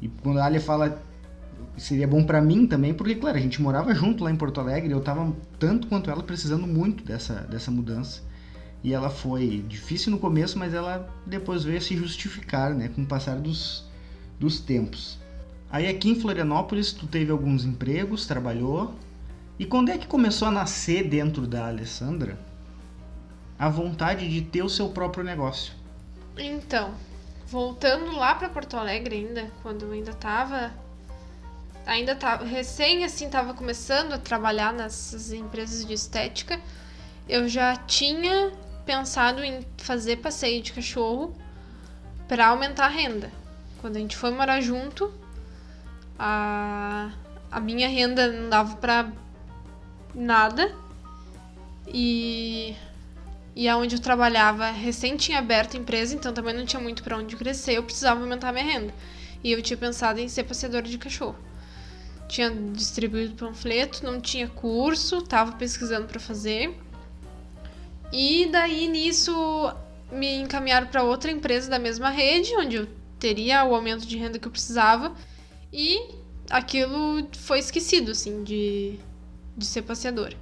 e 0.02 0.08
quando 0.22 0.40
a 0.40 0.46
Alia 0.46 0.62
fala 0.62 1.02
seria 1.76 2.08
bom 2.08 2.24
para 2.24 2.42
mim 2.42 2.66
também, 2.66 2.94
porque, 2.94 3.16
claro, 3.16 3.38
a 3.38 3.42
gente 3.42 3.62
morava 3.62 3.94
junto 3.94 4.24
lá 4.24 4.32
em 4.32 4.36
Porto 4.36 4.60
Alegre, 4.60 4.92
eu 4.92 5.02
tava 5.02 5.34
tanto 5.60 5.88
quanto 5.88 6.10
ela 6.10 6.24
precisando 6.24 6.66
muito 6.66 7.04
dessa, 7.04 7.42
dessa 7.42 7.70
mudança. 7.70 8.22
E 8.88 8.94
ela 8.94 9.10
foi 9.10 9.66
difícil 9.68 10.14
no 10.14 10.18
começo, 10.18 10.58
mas 10.58 10.74
ela 10.74 11.14
depois 11.26 11.66
veio 11.66 11.78
a 11.78 11.82
se 11.82 11.94
justificar, 11.98 12.74
né, 12.74 12.88
com 12.88 13.02
o 13.02 13.06
passar 13.06 13.36
dos, 13.36 13.84
dos 14.40 14.62
tempos. 14.62 15.20
Aí 15.70 15.90
aqui 15.90 16.10
em 16.10 16.16
Florianópolis 16.16 16.94
tu 16.94 17.06
teve 17.06 17.30
alguns 17.30 17.66
empregos, 17.66 18.26
trabalhou. 18.26 18.96
E 19.60 19.66
quando 19.66 19.90
é 19.90 19.98
que 19.98 20.08
começou 20.08 20.48
a 20.48 20.52
nascer 20.52 21.04
dentro 21.10 21.46
da 21.46 21.68
Alessandra 21.68 22.40
a 23.60 23.68
vontade 23.68 24.30
de 24.30 24.42
ter 24.42 24.64
o 24.64 24.70
seu 24.70 24.88
próprio 24.88 25.22
negócio? 25.22 25.74
Então, 26.38 26.94
voltando 27.46 28.16
lá 28.16 28.36
para 28.36 28.48
Porto 28.48 28.78
Alegre 28.78 29.18
ainda, 29.18 29.52
quando 29.62 29.92
ainda 29.92 30.14
tava 30.14 30.72
ainda 31.86 32.16
tava 32.16 32.46
recém 32.46 33.04
assim 33.04 33.30
tava 33.30 33.54
começando 33.54 34.14
a 34.14 34.18
trabalhar 34.18 34.72
nessas 34.72 35.34
empresas 35.34 35.86
de 35.86 35.92
estética, 35.92 36.58
eu 37.28 37.50
já 37.50 37.76
tinha 37.76 38.54
pensado 38.88 39.44
em 39.44 39.64
fazer 39.78 40.18
passeio 40.18 40.64
de 40.64 40.74
cachorro 40.74 41.36
para 42.28 42.48
aumentar 42.48 42.86
a 42.86 42.90
renda. 42.90 43.32
Quando 43.82 43.98
a 43.98 44.00
gente 44.00 44.16
foi 44.16 44.32
morar 44.32 44.62
junto, 44.62 45.14
a, 46.18 47.12
a 47.52 47.60
minha 47.60 47.88
renda 47.88 48.32
não 48.32 48.50
dava 48.50 48.78
para 48.78 49.12
nada. 50.16 50.74
E 51.88 52.76
e 53.56 53.68
aonde 53.68 53.96
eu 53.96 54.00
trabalhava 54.00 54.70
recém 54.70 55.18
tinha 55.18 55.40
aberto 55.40 55.76
a 55.76 55.80
empresa, 55.80 56.14
então 56.14 56.32
também 56.32 56.54
não 56.54 56.64
tinha 56.64 56.80
muito 56.80 57.02
para 57.02 57.18
onde 57.18 57.36
crescer, 57.36 57.74
eu 57.74 57.84
precisava 57.84 58.22
aumentar 58.22 58.54
minha 58.54 58.64
renda. 58.64 58.94
E 59.44 59.52
eu 59.52 59.60
tinha 59.64 59.76
pensado 59.78 60.20
em 60.20 60.30
ser 60.30 60.44
passeadora 60.44 60.88
de 60.88 60.98
cachorro. 60.98 61.36
Tinha 62.28 62.52
distribuído 62.52 63.34
panfleto, 63.34 64.06
não 64.06 64.22
tinha 64.22 64.48
curso, 64.48 65.24
tava 65.24 65.54
pesquisando 65.54 66.06
para 66.06 66.20
fazer. 66.20 66.78
E 68.20 68.48
daí 68.48 68.88
nisso 68.88 69.32
me 70.12 70.38
encaminharam 70.38 70.88
para 70.88 71.04
outra 71.04 71.30
empresa 71.30 71.70
da 71.70 71.78
mesma 71.78 72.10
rede, 72.10 72.52
onde 72.58 72.76
eu 72.76 72.88
teria 73.20 73.64
o 73.64 73.76
aumento 73.76 74.08
de 74.08 74.18
renda 74.18 74.40
que 74.40 74.48
eu 74.48 74.52
precisava. 74.52 75.14
E 75.72 76.16
aquilo 76.50 77.28
foi 77.38 77.60
esquecido, 77.60 78.10
assim, 78.10 78.44
de, 78.44 78.98
de 79.56 79.66
ser 79.68 79.84
passeadora. 79.84 80.36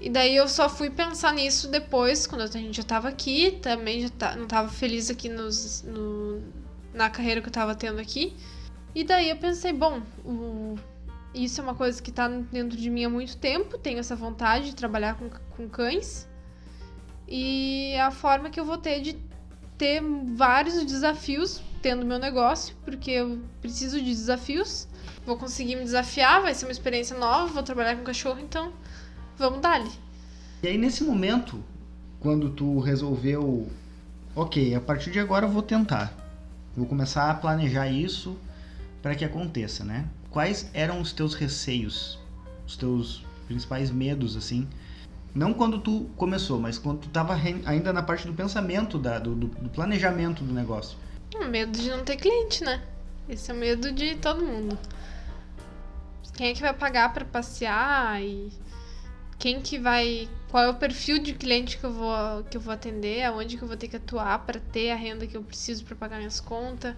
E 0.00 0.10
daí 0.10 0.34
eu 0.34 0.48
só 0.48 0.68
fui 0.68 0.90
pensar 0.90 1.32
nisso 1.32 1.68
depois, 1.68 2.26
quando 2.26 2.40
a 2.40 2.46
gente 2.48 2.78
já 2.78 2.82
tava 2.82 3.08
aqui, 3.08 3.52
também 3.62 4.00
já 4.00 4.08
tá, 4.08 4.34
não 4.34 4.48
tava 4.48 4.68
feliz 4.68 5.10
aqui 5.10 5.28
nos, 5.28 5.84
no, 5.84 6.42
na 6.92 7.08
carreira 7.08 7.40
que 7.40 7.46
eu 7.46 7.52
tava 7.52 7.72
tendo 7.72 8.00
aqui. 8.00 8.34
E 8.96 9.04
daí 9.04 9.30
eu 9.30 9.36
pensei, 9.36 9.72
bom, 9.72 10.02
o, 10.24 10.74
isso 11.32 11.60
é 11.60 11.62
uma 11.62 11.76
coisa 11.76 12.02
que 12.02 12.10
tá 12.10 12.26
dentro 12.26 12.76
de 12.76 12.90
mim 12.90 13.04
há 13.04 13.08
muito 13.08 13.36
tempo, 13.36 13.78
tenho 13.78 14.00
essa 14.00 14.16
vontade 14.16 14.70
de 14.70 14.74
trabalhar 14.74 15.14
com, 15.14 15.30
com 15.54 15.68
cães. 15.68 16.28
E 17.30 17.94
a 17.96 18.10
forma 18.10 18.50
que 18.50 18.58
eu 18.58 18.64
vou 18.64 18.76
ter 18.76 19.00
de 19.00 19.16
ter 19.78 20.02
vários 20.34 20.84
desafios 20.84 21.62
tendo 21.80 22.04
meu 22.04 22.18
negócio, 22.18 22.74
porque 22.84 23.12
eu 23.12 23.40
preciso 23.60 23.98
de 23.98 24.10
desafios. 24.10 24.86
Vou 25.24 25.36
conseguir 25.36 25.76
me 25.76 25.84
desafiar, 25.84 26.42
vai 26.42 26.54
ser 26.54 26.66
uma 26.66 26.72
experiência 26.72 27.16
nova, 27.16 27.46
vou 27.46 27.62
trabalhar 27.62 27.96
com 27.96 28.02
cachorro, 28.02 28.40
então 28.40 28.72
vamos 29.38 29.60
dali. 29.60 29.90
E 30.62 30.68
aí 30.68 30.76
nesse 30.76 31.04
momento, 31.04 31.62
quando 32.18 32.50
tu 32.50 32.80
resolveu, 32.80 33.70
ok, 34.34 34.74
a 34.74 34.80
partir 34.80 35.10
de 35.10 35.18
agora 35.18 35.46
eu 35.46 35.50
vou 35.50 35.62
tentar, 35.62 36.12
vou 36.76 36.86
começar 36.86 37.30
a 37.30 37.34
planejar 37.34 37.88
isso 37.88 38.36
para 39.00 39.14
que 39.14 39.24
aconteça, 39.24 39.84
né? 39.84 40.06
Quais 40.30 40.68
eram 40.74 41.00
os 41.00 41.12
teus 41.12 41.34
receios, 41.34 42.18
os 42.66 42.76
teus 42.76 43.24
principais 43.46 43.90
medos, 43.90 44.36
assim? 44.36 44.68
Não 45.34 45.54
quando 45.54 45.80
tu 45.80 46.10
começou, 46.16 46.58
mas 46.58 46.78
quando 46.78 47.00
tu 47.00 47.08
estava 47.08 47.34
ainda 47.64 47.92
na 47.92 48.02
parte 48.02 48.26
do 48.26 48.32
pensamento, 48.32 48.98
da, 48.98 49.18
do, 49.18 49.34
do 49.34 49.68
planejamento 49.68 50.42
do 50.42 50.52
negócio. 50.52 50.98
O 51.34 51.44
medo 51.44 51.78
de 51.78 51.88
não 51.88 52.04
ter 52.04 52.16
cliente, 52.16 52.64
né? 52.64 52.82
Esse 53.28 53.50
é 53.50 53.54
o 53.54 53.56
medo 53.56 53.92
de 53.92 54.16
todo 54.16 54.44
mundo. 54.44 54.76
Quem 56.36 56.48
é 56.48 56.54
que 56.54 56.60
vai 56.60 56.74
pagar 56.74 57.12
para 57.12 57.24
passear 57.24 58.20
e 58.22 58.50
quem 59.38 59.60
que 59.60 59.78
vai, 59.78 60.28
qual 60.50 60.64
é 60.64 60.68
o 60.68 60.74
perfil 60.74 61.18
de 61.18 61.32
cliente 61.34 61.78
que 61.78 61.84
eu 61.84 61.92
vou 61.92 62.44
que 62.50 62.56
eu 62.56 62.60
vou 62.60 62.74
atender, 62.74 63.22
aonde 63.22 63.56
que 63.56 63.62
eu 63.62 63.68
vou 63.68 63.76
ter 63.76 63.88
que 63.88 63.96
atuar 63.96 64.38
para 64.40 64.58
ter 64.58 64.90
a 64.90 64.96
renda 64.96 65.26
que 65.26 65.36
eu 65.36 65.42
preciso 65.42 65.84
para 65.84 65.94
pagar 65.94 66.18
minhas 66.18 66.40
contas. 66.40 66.94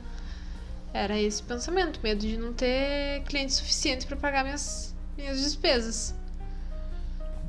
Era 0.93 1.19
esse 1.19 1.43
pensamento, 1.43 2.01
medo 2.03 2.21
de 2.21 2.37
não 2.37 2.53
ter 2.53 3.23
cliente 3.25 3.53
suficiente 3.53 4.07
para 4.07 4.17
pagar 4.17 4.45
minhas 4.45 4.95
minhas 5.17 5.39
despesas. 5.39 6.15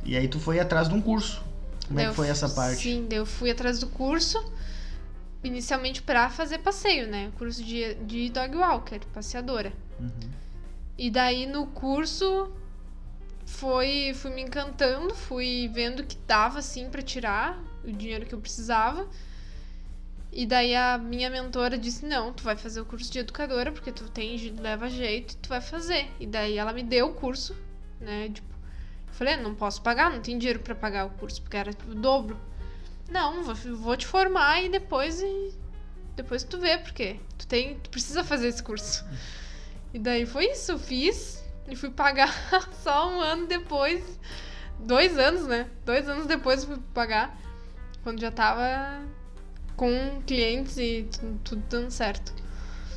E 0.05 0.17
aí 0.17 0.27
tu 0.27 0.39
foi 0.39 0.59
atrás 0.59 0.87
de 0.89 0.95
um 0.95 1.01
curso. 1.01 1.43
Como 1.87 1.99
é 1.99 2.07
que 2.07 2.13
foi 2.13 2.27
essa 2.29 2.49
parte? 2.49 2.81
Sim, 2.81 3.07
eu 3.11 3.25
fui 3.25 3.51
atrás 3.51 3.79
do 3.79 3.87
curso 3.87 4.43
inicialmente 5.43 6.01
para 6.01 6.29
fazer 6.29 6.59
passeio, 6.59 7.07
né? 7.07 7.31
Curso 7.37 7.63
de, 7.63 7.95
de 7.95 8.29
dog 8.29 8.55
walker, 8.55 8.99
passeadora. 9.13 9.73
Uhum. 9.99 10.29
E 10.97 11.11
daí 11.11 11.45
no 11.45 11.67
curso 11.67 12.51
foi 13.45 14.13
fui 14.15 14.31
me 14.31 14.41
encantando, 14.41 15.13
fui 15.13 15.69
vendo 15.73 16.03
que 16.03 16.17
dava 16.25 16.59
assim 16.59 16.89
para 16.89 17.01
tirar 17.01 17.59
o 17.83 17.91
dinheiro 17.91 18.25
que 18.25 18.33
eu 18.33 18.39
precisava. 18.39 19.07
E 20.31 20.45
daí 20.45 20.75
a 20.75 20.97
minha 20.97 21.29
mentora 21.29 21.77
disse: 21.77 22.05
"Não, 22.05 22.31
tu 22.31 22.43
vai 22.43 22.55
fazer 22.55 22.79
o 22.81 22.85
curso 22.85 23.11
de 23.11 23.19
educadora 23.19 23.71
porque 23.71 23.91
tu 23.91 24.09
tem 24.09 24.37
leva 24.59 24.89
jeito, 24.89 25.35
tu 25.37 25.49
vai 25.49 25.61
fazer". 25.61 26.09
E 26.19 26.25
daí 26.25 26.57
ela 26.57 26.73
me 26.73 26.83
deu 26.83 27.07
o 27.07 27.13
curso, 27.13 27.55
né? 27.99 28.27
Eu 28.27 28.52
falei: 29.13 29.35
ah, 29.35 29.37
"Não 29.37 29.55
posso 29.55 29.81
pagar, 29.81 30.11
não 30.11 30.21
tenho 30.21 30.39
dinheiro 30.39 30.59
para 30.59 30.75
pagar 30.75 31.05
o 31.05 31.09
curso 31.11 31.41
porque 31.41 31.57
era 31.57 31.71
o 31.87 31.95
dobro". 31.95 32.37
Não, 33.09 33.43
vou 33.75 33.95
te 33.95 34.07
formar 34.07 34.63
e 34.63 34.69
depois 34.69 35.21
e 35.21 35.53
depois 36.15 36.43
tu 36.43 36.59
vê, 36.59 36.77
porque 36.77 37.19
tu 37.37 37.47
tem, 37.47 37.79
tu 37.79 37.89
precisa 37.89 38.23
fazer 38.23 38.47
esse 38.47 38.61
curso. 38.61 39.03
E 39.93 39.99
daí 39.99 40.25
foi 40.25 40.45
isso, 40.51 40.71
eu 40.71 40.79
fiz 40.79 41.43
e 41.67 41.75
fui 41.75 41.89
pagar 41.89 42.33
só 42.83 43.09
um 43.09 43.21
ano 43.21 43.47
depois, 43.47 44.19
dois 44.79 45.17
anos, 45.17 45.47
né? 45.47 45.69
Dois 45.85 46.07
anos 46.07 46.25
depois 46.25 46.63
eu 46.63 46.69
fui 46.69 46.79
pagar, 46.93 47.37
quando 48.03 48.19
já 48.19 48.31
tava 48.31 49.03
com 49.75 50.21
clientes 50.25 50.77
e 50.77 51.07
tudo, 51.11 51.39
tudo 51.43 51.63
dando 51.69 51.91
certo. 51.91 52.33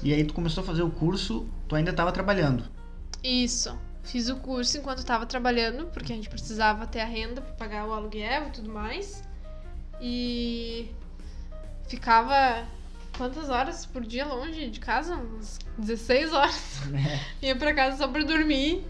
E 0.03 0.13
aí 0.13 0.25
tu 0.25 0.35
começou 0.35 0.63
a 0.63 0.67
fazer 0.67 0.83
o 0.83 0.91
curso, 0.91 1.49
tu 1.67 1.75
ainda 1.75 1.91
estava 1.91 2.13
trabalhando? 2.13 2.65
Isso. 3.23 3.79
Fiz 4.07 4.29
o 4.29 4.37
curso 4.37 4.79
enquanto 4.79 4.99
estava 4.99 5.27
trabalhando, 5.27 5.87
porque 5.87 6.13
a 6.13 6.17
gente 6.17 6.29
precisava 6.29 6.87
ter 6.87 7.01
a 7.01 7.05
renda 7.05 7.41
para 7.41 7.55
pagar 7.55 7.87
o 7.87 7.93
aluguel 7.93 8.47
e 8.47 8.51
tudo 8.51 8.73
mais. 8.73 9.23
E 10.01 10.91
ficava 11.89 12.65
quantas 13.17 13.49
horas 13.49 13.85
por 13.85 14.03
dia 14.03 14.25
longe 14.25 14.69
de 14.69 14.79
casa? 14.79 15.17
Uns 15.17 15.59
16 15.77 16.33
horas. 16.33 16.83
É. 17.43 17.49
Ia 17.49 17.57
pra 17.57 17.75
casa 17.75 17.97
só 17.97 18.07
pra 18.07 18.23
dormir. 18.23 18.85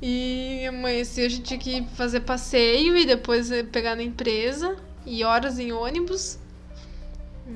E 0.00 0.64
amanhecia 0.66 1.26
a 1.26 1.28
gente 1.28 1.42
tinha 1.42 1.60
que 1.60 1.86
fazer 1.94 2.20
passeio 2.20 2.96
e 2.96 3.04
depois 3.04 3.50
pegar 3.70 3.96
na 3.96 4.02
empresa. 4.02 4.76
E 5.04 5.24
horas 5.24 5.58
em 5.58 5.72
ônibus. 5.72 6.38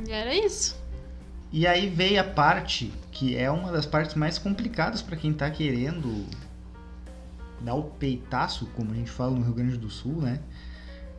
E 0.06 0.12
era 0.12 0.34
isso. 0.34 0.78
E 1.52 1.66
aí 1.66 1.88
veio 1.88 2.20
a 2.20 2.24
parte 2.24 2.92
que 3.10 3.36
é 3.36 3.50
uma 3.50 3.72
das 3.72 3.86
partes 3.86 4.14
mais 4.14 4.38
complicadas 4.38 5.02
para 5.02 5.16
quem 5.16 5.32
tá 5.32 5.50
querendo 5.50 6.26
dar 7.60 7.74
o 7.74 7.82
peitaço, 7.82 8.66
como 8.76 8.92
a 8.92 8.94
gente 8.94 9.10
fala 9.10 9.32
no 9.32 9.42
Rio 9.42 9.54
Grande 9.54 9.76
do 9.76 9.90
Sul, 9.90 10.20
né? 10.20 10.40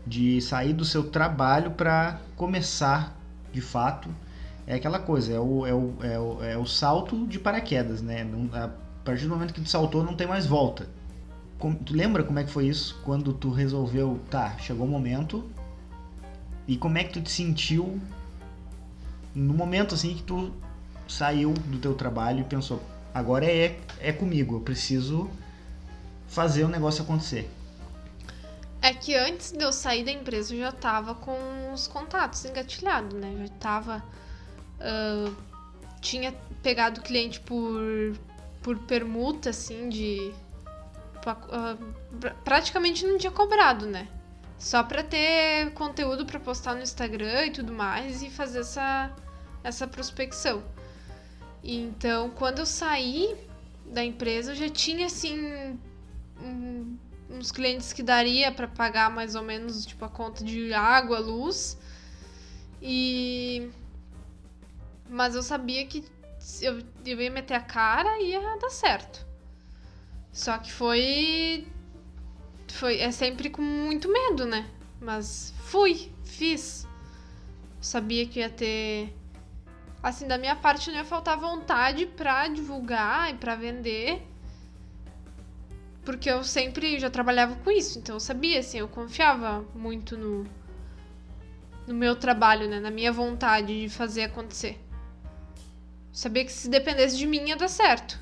de 0.05 0.41
sair 0.41 0.73
do 0.73 0.83
seu 0.83 1.03
trabalho 1.03 1.71
para 1.71 2.19
começar 2.35 3.15
de 3.51 3.61
fato. 3.61 4.09
É 4.65 4.75
aquela 4.75 4.99
coisa, 4.99 5.33
é 5.33 5.39
o, 5.39 5.65
é 5.65 5.73
o, 5.73 5.93
é 6.01 6.19
o, 6.19 6.43
é 6.43 6.57
o 6.57 6.65
salto 6.65 7.27
de 7.27 7.39
paraquedas, 7.39 8.01
né? 8.01 8.23
Não, 8.23 8.49
a 8.57 8.69
partir 9.03 9.23
do 9.23 9.29
momento 9.29 9.53
que 9.53 9.61
tu 9.61 9.69
saltou, 9.69 10.03
não 10.03 10.15
tem 10.15 10.27
mais 10.27 10.45
volta. 10.45 10.87
Como, 11.59 11.75
tu 11.75 11.93
lembra 11.93 12.23
como 12.23 12.39
é 12.39 12.43
que 12.43 12.51
foi 12.51 12.67
isso? 12.67 12.99
Quando 13.03 13.33
tu 13.33 13.51
resolveu, 13.51 14.19
tá, 14.29 14.57
chegou 14.57 14.85
o 14.85 14.89
momento. 14.89 15.43
E 16.67 16.77
como 16.77 16.97
é 16.97 17.03
que 17.03 17.13
tu 17.13 17.21
te 17.21 17.31
sentiu 17.31 17.99
no 19.33 19.53
momento 19.53 19.95
assim 19.95 20.15
que 20.15 20.23
tu 20.23 20.51
saiu 21.07 21.53
do 21.53 21.77
teu 21.79 21.93
trabalho 21.93 22.41
e 22.41 22.43
pensou, 22.43 22.81
agora 23.13 23.45
é, 23.45 23.77
é 23.99 24.11
comigo, 24.11 24.55
eu 24.55 24.61
preciso 24.61 25.29
fazer 26.31 26.63
o 26.63 26.67
negócio 26.67 27.03
acontecer. 27.03 27.49
É 28.81 28.93
que 28.93 29.13
antes 29.13 29.51
de 29.51 29.63
eu 29.63 29.71
sair 29.71 30.03
da 30.03 30.11
empresa 30.11 30.55
eu 30.55 30.59
já 30.59 30.71
tava 30.71 31.13
com 31.13 31.71
os 31.71 31.87
contatos 31.87 32.43
engatilhados, 32.45 33.13
né? 33.13 33.35
Já 33.39 33.53
tava. 33.59 34.03
Uh, 34.79 35.35
tinha 35.99 36.33
pegado 36.63 37.01
cliente 37.01 37.39
por, 37.41 38.17
por 38.63 38.79
permuta, 38.79 39.51
assim, 39.51 39.87
de. 39.87 40.33
Uh, 41.27 42.33
praticamente 42.43 43.05
não 43.05 43.19
tinha 43.19 43.31
cobrado, 43.31 43.85
né? 43.85 44.07
Só 44.57 44.81
pra 44.83 45.03
ter 45.03 45.71
conteúdo 45.73 46.25
pra 46.25 46.39
postar 46.39 46.73
no 46.73 46.81
Instagram 46.81 47.47
e 47.47 47.51
tudo 47.51 47.71
mais 47.71 48.23
e 48.23 48.29
fazer 48.31 48.61
essa, 48.61 49.11
essa 49.63 49.85
prospecção. 49.85 50.63
Então, 51.63 52.31
quando 52.31 52.59
eu 52.59 52.65
saí 52.65 53.35
da 53.85 54.03
empresa, 54.03 54.53
eu 54.53 54.55
já 54.55 54.69
tinha, 54.69 55.05
assim. 55.05 55.77
Uns 57.29 57.51
clientes 57.51 57.93
que 57.93 58.03
daria 58.03 58.51
para 58.51 58.67
pagar 58.67 59.09
mais 59.09 59.35
ou 59.35 59.43
menos 59.43 59.85
tipo 59.85 60.03
a 60.03 60.09
conta 60.09 60.43
de 60.43 60.73
água, 60.73 61.19
luz. 61.19 61.77
E 62.81 63.69
mas 65.09 65.35
eu 65.35 65.43
sabia 65.43 65.85
que 65.85 66.05
eu, 66.61 66.81
eu 67.05 67.21
ia 67.21 67.29
meter 67.29 67.53
a 67.53 67.61
cara 67.61 68.19
e 68.21 68.31
ia 68.31 68.57
dar 68.57 68.69
certo. 68.69 69.25
Só 70.31 70.57
que 70.57 70.71
foi 70.71 71.67
foi 72.67 72.99
é 72.99 73.11
sempre 73.11 73.49
com 73.49 73.61
muito 73.61 74.11
medo, 74.11 74.45
né? 74.45 74.69
Mas 74.99 75.53
fui, 75.65 76.11
fiz. 76.23 76.87
Sabia 77.79 78.27
que 78.27 78.39
ia 78.39 78.49
ter 78.49 79.13
assim, 80.01 80.27
da 80.27 80.37
minha 80.37 80.55
parte 80.55 80.89
não 80.89 80.97
ia 80.97 81.05
faltar 81.05 81.37
vontade 81.37 82.05
para 82.05 82.47
divulgar 82.47 83.31
e 83.31 83.37
para 83.37 83.55
vender 83.55 84.30
porque 86.03 86.29
eu 86.29 86.43
sempre 86.43 86.99
já 86.99 87.09
trabalhava 87.09 87.55
com 87.55 87.71
isso, 87.71 87.99
então 87.99 88.15
eu 88.15 88.19
sabia, 88.19 88.59
assim, 88.59 88.79
eu 88.79 88.87
confiava 88.87 89.63
muito 89.75 90.17
no, 90.17 90.45
no 91.87 91.93
meu 91.93 92.15
trabalho, 92.15 92.67
né? 92.67 92.79
Na 92.79 92.91
minha 92.91 93.11
vontade 93.11 93.81
de 93.81 93.89
fazer 93.89 94.23
acontecer. 94.23 94.79
sabia 96.11 96.43
que 96.45 96.51
se 96.51 96.69
dependesse 96.69 97.17
de 97.17 97.27
mim 97.27 97.47
ia 97.47 97.55
dar 97.55 97.67
certo. 97.67 98.19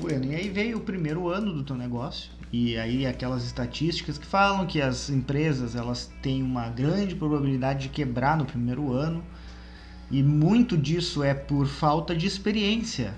Bueno, 0.00 0.24
e 0.24 0.34
aí 0.34 0.48
veio 0.48 0.78
o 0.78 0.80
primeiro 0.80 1.28
ano 1.28 1.52
do 1.52 1.64
teu 1.64 1.76
negócio. 1.76 2.39
E 2.52 2.76
aí 2.76 3.06
aquelas 3.06 3.44
estatísticas 3.44 4.18
que 4.18 4.26
falam 4.26 4.66
que 4.66 4.80
as 4.80 5.08
empresas 5.08 5.76
elas 5.76 6.10
têm 6.20 6.42
uma 6.42 6.68
grande 6.68 7.14
probabilidade 7.14 7.82
de 7.82 7.88
quebrar 7.88 8.36
no 8.36 8.44
primeiro 8.44 8.92
ano. 8.92 9.22
E 10.10 10.22
muito 10.22 10.76
disso 10.76 11.22
é 11.22 11.32
por 11.32 11.66
falta 11.66 12.14
de 12.16 12.26
experiência 12.26 13.14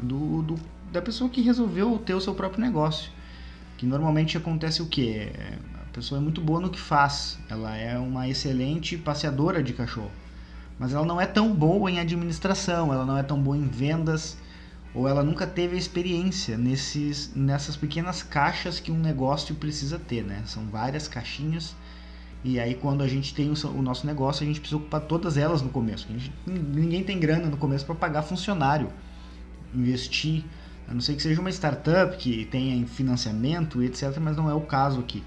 do, 0.00 0.42
do 0.42 0.54
da 0.90 1.00
pessoa 1.00 1.30
que 1.30 1.40
resolveu 1.40 1.98
ter 1.98 2.14
o 2.14 2.20
seu 2.20 2.34
próprio 2.34 2.62
negócio. 2.62 3.10
Que 3.76 3.86
normalmente 3.86 4.36
acontece 4.36 4.82
o 4.82 4.86
quê? 4.86 5.32
A 5.82 5.92
pessoa 5.92 6.20
é 6.20 6.22
muito 6.22 6.40
boa 6.40 6.60
no 6.60 6.70
que 6.70 6.78
faz. 6.78 7.38
Ela 7.48 7.76
é 7.76 7.98
uma 7.98 8.28
excelente 8.28 8.96
passeadora 8.96 9.62
de 9.62 9.72
cachorro. 9.72 10.10
Mas 10.78 10.92
ela 10.92 11.06
não 11.06 11.20
é 11.20 11.26
tão 11.26 11.54
boa 11.54 11.90
em 11.90 11.98
administração, 11.98 12.92
ela 12.92 13.04
não 13.04 13.16
é 13.16 13.22
tão 13.22 13.40
boa 13.40 13.56
em 13.56 13.66
vendas, 13.66 14.36
ou 14.94 15.08
ela 15.08 15.22
nunca 15.22 15.46
teve 15.46 15.74
a 15.74 15.78
experiência 15.78 16.56
nesses, 16.56 17.32
nessas 17.34 17.76
pequenas 17.76 18.22
caixas 18.22 18.78
que 18.78 18.92
um 18.92 18.98
negócio 18.98 19.54
precisa 19.54 19.98
ter, 19.98 20.22
né? 20.22 20.42
São 20.46 20.66
várias 20.66 21.08
caixinhas 21.08 21.74
e 22.44 22.58
aí 22.60 22.74
quando 22.74 23.02
a 23.02 23.08
gente 23.08 23.34
tem 23.34 23.50
o, 23.50 23.68
o 23.68 23.82
nosso 23.82 24.06
negócio 24.06 24.42
a 24.42 24.46
gente 24.46 24.60
precisa 24.60 24.76
ocupar 24.76 25.00
todas 25.02 25.36
elas 25.36 25.62
no 25.62 25.70
começo. 25.70 26.06
Gente, 26.08 26.32
ninguém 26.46 27.02
tem 27.02 27.18
grana 27.18 27.46
no 27.46 27.56
começo 27.56 27.86
para 27.86 27.94
pagar 27.94 28.22
funcionário, 28.22 28.90
investir, 29.74 30.44
a 30.86 30.92
não 30.92 31.00
ser 31.00 31.14
que 31.14 31.22
seja 31.22 31.40
uma 31.40 31.50
startup 31.50 32.16
que 32.18 32.44
tenha 32.46 32.86
financiamento, 32.86 33.82
etc. 33.82 34.18
Mas 34.20 34.36
não 34.36 34.50
é 34.50 34.54
o 34.54 34.60
caso 34.60 35.00
aqui. 35.00 35.22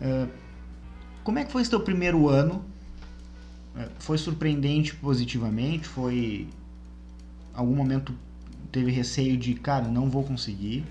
Uh, 0.00 0.28
como 1.22 1.38
é 1.38 1.44
que 1.44 1.52
foi 1.52 1.60
esse 1.60 1.70
teu 1.70 1.80
primeiro 1.80 2.28
ano? 2.28 2.64
Uh, 3.76 3.90
foi 3.98 4.16
surpreendente 4.16 4.94
positivamente? 4.94 5.86
Foi 5.86 6.48
algum 7.52 7.74
momento 7.74 8.14
teve 8.70 8.90
receio 8.90 9.36
de, 9.36 9.54
cara, 9.54 9.88
não 9.88 10.08
vou 10.10 10.24
conseguir. 10.24 10.84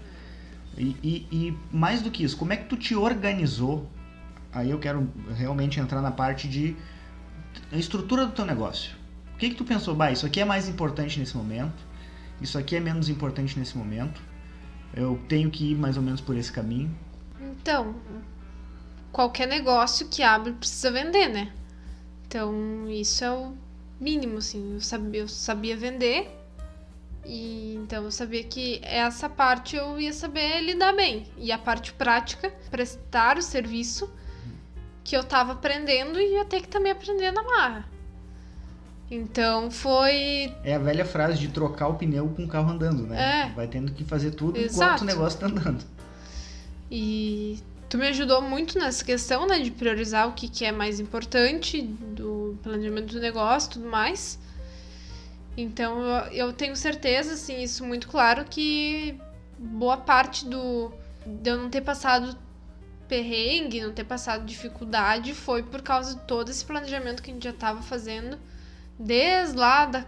E, 0.77 0.95
e, 1.03 1.27
e, 1.31 1.57
mais 1.71 2.01
do 2.01 2.09
que 2.09 2.23
isso, 2.23 2.37
como 2.37 2.53
é 2.53 2.57
que 2.57 2.65
tu 2.65 2.77
te 2.77 2.95
organizou? 2.95 3.89
Aí 4.51 4.69
eu 4.69 4.79
quero 4.79 5.09
realmente 5.35 5.79
entrar 5.79 6.01
na 6.01 6.11
parte 6.11 6.47
de 6.47 6.75
a 7.71 7.77
estrutura 7.77 8.25
do 8.25 8.31
teu 8.31 8.45
negócio. 8.45 8.95
O 9.33 9.37
que 9.37 9.49
que 9.49 9.55
tu 9.55 9.63
pensou, 9.63 9.95
bah, 9.95 10.11
isso 10.11 10.25
aqui 10.25 10.39
é 10.39 10.45
mais 10.45 10.67
importante 10.67 11.19
nesse 11.19 11.35
momento, 11.35 11.81
isso 12.41 12.57
aqui 12.57 12.75
é 12.75 12.79
menos 12.79 13.09
importante 13.09 13.57
nesse 13.57 13.77
momento, 13.77 14.21
eu 14.93 15.19
tenho 15.27 15.49
que 15.49 15.71
ir 15.71 15.75
mais 15.75 15.97
ou 15.97 16.03
menos 16.03 16.21
por 16.21 16.35
esse 16.35 16.51
caminho? 16.51 16.89
Então, 17.39 17.95
qualquer 19.11 19.47
negócio 19.47 20.07
que 20.07 20.23
abre 20.23 20.53
precisa 20.53 20.91
vender, 20.91 21.29
né? 21.29 21.53
Então, 22.27 22.89
isso 22.89 23.23
é 23.23 23.31
o 23.31 23.53
mínimo, 23.99 24.37
assim. 24.37 24.73
Eu 24.73 24.81
sabia, 24.81 25.21
eu 25.21 25.27
sabia 25.27 25.75
vender, 25.75 26.29
e 27.25 27.75
então 27.75 28.03
eu 28.03 28.11
sabia 28.11 28.43
que 28.43 28.79
essa 28.83 29.29
parte 29.29 29.75
eu 29.75 29.99
ia 29.99 30.13
saber 30.13 30.61
lidar 30.61 30.93
bem. 30.93 31.25
E 31.37 31.51
a 31.51 31.57
parte 31.57 31.93
prática, 31.93 32.51
prestar 32.69 33.37
o 33.37 33.41
serviço 33.41 34.11
que 35.03 35.15
eu 35.15 35.23
tava 35.23 35.53
aprendendo 35.53 36.19
e 36.19 36.33
ia 36.33 36.45
ter 36.45 36.61
que 36.61 36.67
também 36.67 36.91
aprender 36.91 37.31
na 37.31 37.43
marra. 37.43 37.85
Então 39.11 39.71
foi. 39.71 40.53
É 40.63 40.75
a 40.75 40.79
velha 40.79 41.03
frase 41.03 41.39
de 41.39 41.47
trocar 41.47 41.87
o 41.87 41.95
pneu 41.95 42.29
com 42.29 42.45
o 42.45 42.47
carro 42.47 42.69
andando, 42.69 43.07
né? 43.07 43.47
É. 43.47 43.53
Vai 43.55 43.67
tendo 43.67 43.91
que 43.91 44.03
fazer 44.03 44.31
tudo 44.31 44.57
Exato. 44.57 44.83
enquanto 44.83 45.01
o 45.01 45.05
negócio 45.05 45.39
tá 45.39 45.47
andando. 45.47 45.83
E 46.91 47.59
tu 47.89 47.97
me 47.97 48.07
ajudou 48.07 48.41
muito 48.41 48.77
nessa 48.77 49.03
questão, 49.03 49.47
né? 49.47 49.59
De 49.59 49.71
priorizar 49.71 50.27
o 50.27 50.33
que, 50.33 50.47
que 50.47 50.63
é 50.63 50.71
mais 50.71 50.99
importante 50.99 51.81
do 51.81 52.57
planejamento 52.61 53.13
do 53.13 53.19
negócio 53.19 53.69
e 53.69 53.73
tudo 53.73 53.87
mais. 53.87 54.39
Então 55.61 56.01
eu, 56.31 56.53
tenho 56.53 56.75
certeza, 56.75 57.33
assim, 57.33 57.61
isso 57.61 57.85
muito 57.85 58.07
claro, 58.07 58.45
que 58.45 59.19
boa 59.57 59.97
parte 59.97 60.45
do 60.45 60.91
de 61.25 61.49
eu 61.49 61.57
não 61.57 61.69
ter 61.69 61.81
passado 61.81 62.37
perrengue, 63.07 63.81
não 63.81 63.91
ter 63.91 64.03
passado 64.03 64.45
dificuldade, 64.45 65.33
foi 65.33 65.63
por 65.63 65.81
causa 65.81 66.15
de 66.15 66.21
todo 66.21 66.49
esse 66.49 66.63
planejamento 66.63 67.21
que 67.21 67.31
a 67.31 67.33
gente 67.33 67.43
já 67.43 67.49
estava 67.49 67.81
fazendo 67.81 68.39
desde 68.97 69.57
lá 69.57 69.85
da, 69.85 70.05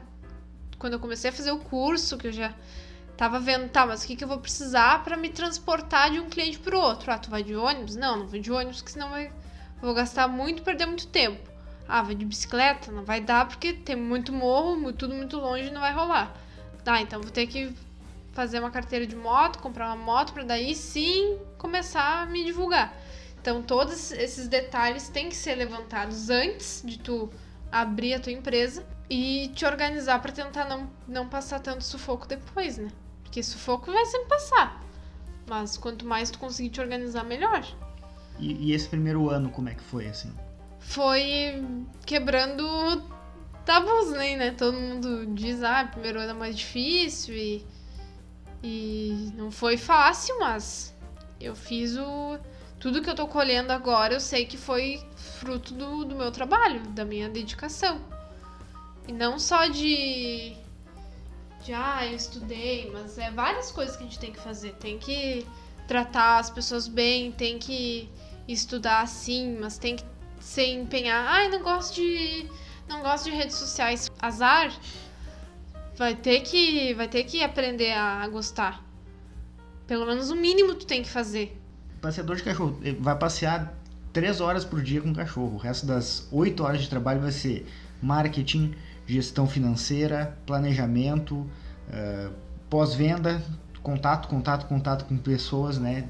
quando 0.77 0.93
eu 0.93 0.99
comecei 0.99 1.29
a 1.29 1.33
fazer 1.33 1.51
o 1.51 1.59
curso, 1.59 2.17
que 2.17 2.27
eu 2.27 2.31
já 2.31 2.53
tava 3.17 3.39
vendo, 3.39 3.69
tá, 3.69 3.85
mas 3.85 4.03
o 4.03 4.07
que, 4.07 4.15
que 4.15 4.23
eu 4.23 4.27
vou 4.27 4.39
precisar 4.39 5.03
para 5.03 5.15
me 5.15 5.29
transportar 5.29 6.11
de 6.11 6.19
um 6.19 6.29
cliente 6.29 6.59
para 6.59 6.75
o 6.75 6.79
outro? 6.79 7.11
Ah, 7.11 7.19
tu 7.19 7.29
vai 7.29 7.43
de 7.43 7.55
ônibus? 7.55 7.95
Não, 7.95 8.17
não 8.17 8.27
vou 8.27 8.39
de 8.39 8.51
ônibus, 8.51 8.77
porque 8.77 8.93
senão 8.93 9.09
vai, 9.09 9.31
vou 9.81 9.93
gastar 9.93 10.27
muito, 10.27 10.63
perder 10.63 10.85
muito 10.85 11.07
tempo. 11.07 11.50
Ah, 11.93 12.03
vai 12.03 12.15
de 12.15 12.23
bicicleta? 12.23 12.89
Não 12.89 13.03
vai 13.03 13.19
dar 13.19 13.45
porque 13.45 13.73
tem 13.73 13.97
muito 13.97 14.31
morro, 14.31 14.93
tudo 14.93 15.13
muito 15.13 15.37
longe 15.37 15.69
não 15.71 15.81
vai 15.81 15.93
rolar. 15.93 16.33
Tá, 16.85 17.01
então 17.01 17.21
vou 17.21 17.29
ter 17.29 17.47
que 17.47 17.75
fazer 18.31 18.61
uma 18.61 18.71
carteira 18.71 19.05
de 19.05 19.13
moto, 19.13 19.59
comprar 19.59 19.87
uma 19.87 19.97
moto 19.97 20.31
para 20.31 20.43
daí 20.43 20.73
sim 20.73 21.37
começar 21.57 22.21
a 22.21 22.25
me 22.27 22.45
divulgar. 22.45 22.97
Então 23.41 23.61
todos 23.61 24.09
esses 24.13 24.47
detalhes 24.47 25.09
têm 25.09 25.27
que 25.27 25.35
ser 25.35 25.55
levantados 25.55 26.29
antes 26.29 26.81
de 26.85 26.97
tu 26.97 27.29
abrir 27.69 28.13
a 28.13 28.21
tua 28.21 28.31
empresa 28.31 28.85
e 29.09 29.51
te 29.53 29.65
organizar 29.65 30.21
para 30.21 30.31
tentar 30.31 30.63
não, 30.69 30.89
não 31.05 31.27
passar 31.27 31.59
tanto 31.59 31.83
sufoco 31.83 32.25
depois, 32.25 32.77
né? 32.77 32.89
Porque 33.21 33.43
sufoco 33.43 33.91
vai 33.91 34.05
sempre 34.05 34.29
passar. 34.29 34.81
Mas 35.45 35.75
quanto 35.75 36.05
mais 36.05 36.31
tu 36.31 36.39
conseguir 36.39 36.69
te 36.69 36.79
organizar, 36.79 37.25
melhor. 37.25 37.67
E, 38.39 38.69
e 38.69 38.71
esse 38.71 38.87
primeiro 38.87 39.29
ano, 39.29 39.49
como 39.49 39.67
é 39.67 39.75
que 39.75 39.83
foi, 39.83 40.07
assim? 40.07 40.33
Foi 40.81 41.63
quebrando 42.05 43.01
tabus, 43.65 44.11
né, 44.11 44.35
né? 44.35 44.51
Todo 44.51 44.77
mundo 44.77 45.25
diz, 45.27 45.63
ah, 45.63 45.87
primeiro 45.89 46.19
ano 46.19 46.31
é 46.31 46.33
mais 46.33 46.57
difícil 46.57 47.35
e, 47.35 47.65
e 48.61 49.31
não 49.35 49.51
foi 49.51 49.77
fácil, 49.77 50.37
mas 50.39 50.93
eu 51.39 51.55
fiz 51.55 51.95
o. 51.97 52.37
Tudo 52.79 53.01
que 53.01 53.09
eu 53.09 53.15
tô 53.15 53.27
colhendo 53.27 53.71
agora, 53.71 54.15
eu 54.15 54.19
sei 54.19 54.45
que 54.45 54.57
foi 54.57 54.99
fruto 55.15 55.73
do, 55.73 56.03
do 56.03 56.15
meu 56.15 56.31
trabalho, 56.31 56.81
da 56.87 57.05
minha 57.05 57.29
dedicação. 57.29 58.01
E 59.07 59.13
não 59.13 59.39
só 59.39 59.67
de. 59.67 60.57
De, 61.63 61.73
ah, 61.73 62.07
eu 62.07 62.15
estudei, 62.15 62.89
mas 62.91 63.19
é 63.19 63.29
várias 63.29 63.71
coisas 63.71 63.95
que 63.95 64.03
a 64.03 64.07
gente 64.07 64.17
tem 64.17 64.31
que 64.31 64.39
fazer. 64.39 64.73
Tem 64.77 64.97
que 64.97 65.45
tratar 65.87 66.39
as 66.39 66.49
pessoas 66.49 66.87
bem, 66.87 67.31
tem 67.31 67.59
que 67.59 68.09
estudar 68.47 69.07
sim, 69.07 69.57
mas 69.59 69.77
tem 69.77 69.95
que 69.95 70.03
se 70.41 70.65
empenhar, 70.65 71.25
ai, 71.27 71.49
não 71.49 71.61
gosto 71.61 71.95
de 71.95 72.49
não 72.89 73.01
gosto 73.01 73.29
de 73.29 73.31
redes 73.31 73.55
sociais, 73.55 74.11
azar, 74.19 74.73
vai 75.97 76.15
ter 76.15 76.41
que 76.41 76.93
vai 76.93 77.07
ter 77.07 77.23
que 77.23 77.41
aprender 77.43 77.93
a 77.93 78.27
gostar. 78.27 78.83
Pelo 79.87 80.05
menos 80.05 80.29
o 80.29 80.35
mínimo 80.35 80.75
tu 80.75 80.85
tem 80.85 81.03
que 81.03 81.09
fazer. 81.09 81.57
Passeador 82.01 82.35
de 82.35 82.43
cachorro 82.43 82.79
vai 82.99 83.17
passear 83.17 83.73
três 84.11 84.41
horas 84.41 84.65
por 84.65 84.81
dia 84.81 85.01
com 85.01 85.11
o 85.11 85.15
cachorro. 85.15 85.55
O 85.55 85.57
resto 85.57 85.85
das 85.85 86.27
oito 86.31 86.63
horas 86.63 86.81
de 86.81 86.89
trabalho 86.89 87.21
vai 87.21 87.31
ser 87.31 87.65
marketing, 88.01 88.73
gestão 89.05 89.47
financeira, 89.47 90.37
planejamento, 90.45 91.35
uh, 91.35 92.33
pós-venda, 92.69 93.43
contato, 93.83 94.27
contato, 94.27 94.65
contato 94.67 95.05
com 95.05 95.17
pessoas, 95.17 95.77
né? 95.77 96.07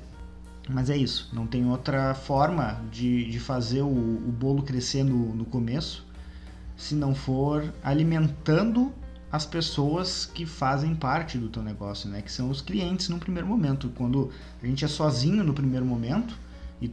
Mas 0.71 0.89
é 0.89 0.97
isso, 0.97 1.29
não 1.33 1.45
tem 1.45 1.65
outra 1.65 2.13
forma 2.13 2.81
de, 2.91 3.29
de 3.29 3.39
fazer 3.39 3.81
o, 3.81 3.87
o 3.87 4.31
bolo 4.31 4.63
crescer 4.63 5.03
no, 5.03 5.35
no 5.35 5.45
começo 5.45 6.05
se 6.81 6.95
não 6.95 7.13
for 7.13 7.71
alimentando 7.83 8.91
as 9.31 9.45
pessoas 9.45 10.25
que 10.25 10.45
fazem 10.45 10.95
parte 10.95 11.37
do 11.37 11.47
teu 11.47 11.61
negócio, 11.61 12.09
né? 12.09 12.21
Que 12.21 12.31
são 12.31 12.49
os 12.49 12.59
clientes 12.59 13.07
no 13.07 13.19
primeiro 13.19 13.47
momento. 13.47 13.89
Quando 13.95 14.31
a 14.61 14.65
gente 14.65 14.83
é 14.83 14.87
sozinho 14.87 15.43
no 15.43 15.53
primeiro 15.53 15.85
momento, 15.85 16.35
e 16.81 16.91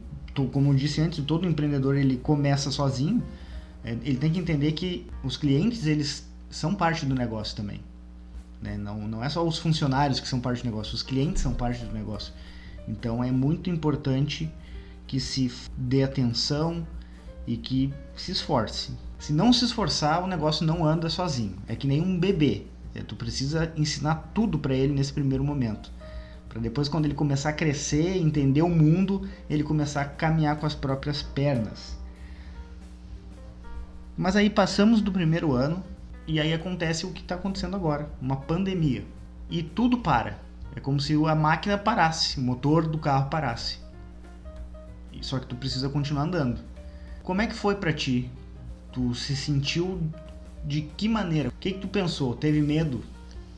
como 0.53 0.69
eu 0.69 0.75
disse 0.75 1.01
antes, 1.01 1.23
todo 1.25 1.47
empreendedor 1.47 1.97
ele 1.97 2.17
começa 2.17 2.71
sozinho, 2.71 3.21
é, 3.83 3.91
ele 4.03 4.17
tem 4.17 4.31
que 4.31 4.39
entender 4.39 4.73
que 4.73 5.07
os 5.23 5.35
clientes 5.35 5.85
eles 5.85 6.25
são 6.49 6.75
parte 6.75 7.05
do 7.05 7.15
negócio 7.15 7.57
também. 7.57 7.81
Né? 8.61 8.77
Não, 8.77 9.07
não 9.07 9.23
é 9.23 9.29
só 9.29 9.45
os 9.45 9.57
funcionários 9.57 10.19
que 10.19 10.27
são 10.27 10.39
parte 10.39 10.61
do 10.61 10.65
negócio, 10.65 10.93
os 10.93 11.03
clientes 11.03 11.41
são 11.41 11.53
parte 11.53 11.83
do 11.83 11.93
negócio. 11.93 12.31
Então 12.87 13.23
é 13.23 13.31
muito 13.31 13.69
importante 13.69 14.51
que 15.05 15.19
se 15.19 15.51
dê 15.75 16.03
atenção 16.03 16.85
e 17.47 17.57
que 17.57 17.93
se 18.15 18.31
esforce. 18.31 18.91
Se 19.17 19.33
não 19.33 19.51
se 19.51 19.65
esforçar, 19.65 20.23
o 20.23 20.27
negócio 20.27 20.65
não 20.65 20.85
anda 20.85 21.09
sozinho. 21.09 21.55
É 21.67 21.75
que 21.75 21.87
nem 21.87 22.01
um 22.01 22.17
bebê. 22.19 22.63
É, 22.95 23.01
tu 23.01 23.15
precisa 23.15 23.71
ensinar 23.75 24.31
tudo 24.33 24.57
para 24.59 24.73
ele 24.73 24.93
nesse 24.93 25.11
primeiro 25.11 25.43
momento. 25.43 25.91
Para 26.47 26.59
depois, 26.59 26.89
quando 26.89 27.05
ele 27.05 27.13
começar 27.13 27.49
a 27.49 27.53
crescer, 27.53 28.17
entender 28.17 28.61
o 28.61 28.69
mundo, 28.69 29.27
ele 29.49 29.63
começar 29.63 30.01
a 30.01 30.05
caminhar 30.05 30.57
com 30.57 30.65
as 30.65 30.73
próprias 30.73 31.21
pernas. 31.21 31.97
Mas 34.17 34.35
aí 34.35 34.49
passamos 34.49 35.01
do 35.01 35.11
primeiro 35.11 35.53
ano 35.53 35.83
e 36.27 36.39
aí 36.39 36.53
acontece 36.53 37.05
o 37.05 37.11
que 37.11 37.21
está 37.21 37.35
acontecendo 37.35 37.75
agora: 37.75 38.09
uma 38.21 38.35
pandemia. 38.35 39.05
E 39.49 39.63
tudo 39.63 39.99
para. 39.99 40.39
É 40.79 40.81
como 40.81 40.97
se 40.97 41.13
a 41.13 41.35
máquina 41.35 41.77
parasse, 41.77 42.39
o 42.39 42.41
motor 42.41 42.87
do 42.87 42.97
carro 42.97 43.29
parasse. 43.29 43.79
Só 45.21 45.37
que 45.37 45.45
tu 45.45 45.57
precisa 45.57 45.89
continuar 45.89 46.23
andando. 46.23 46.61
Como 47.21 47.41
é 47.41 47.47
que 47.47 47.53
foi 47.53 47.75
para 47.75 47.91
ti 47.91 48.31
Tu 48.93 49.13
se 49.13 49.35
sentiu 49.35 50.01
de 50.63 50.83
que 50.95 51.09
maneira? 51.09 51.49
O 51.49 51.51
que, 51.59 51.73
que 51.73 51.79
tu 51.79 51.89
pensou? 51.89 52.33
Teve 52.33 52.61
medo? 52.61 53.03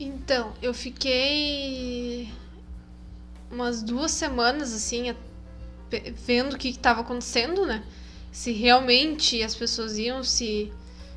Então, 0.00 0.52
eu 0.60 0.74
fiquei 0.74 2.28
umas 3.48 3.84
duas 3.84 4.10
semanas 4.10 4.74
assim, 4.74 5.14
vendo 6.26 6.54
o 6.54 6.58
que 6.58 6.70
estava 6.70 7.02
acontecendo, 7.02 7.64
né? 7.64 7.84
Se 8.32 8.50
realmente 8.50 9.40
as 9.44 9.54
pessoas 9.54 9.96
iam 9.96 10.24
se 10.24 10.72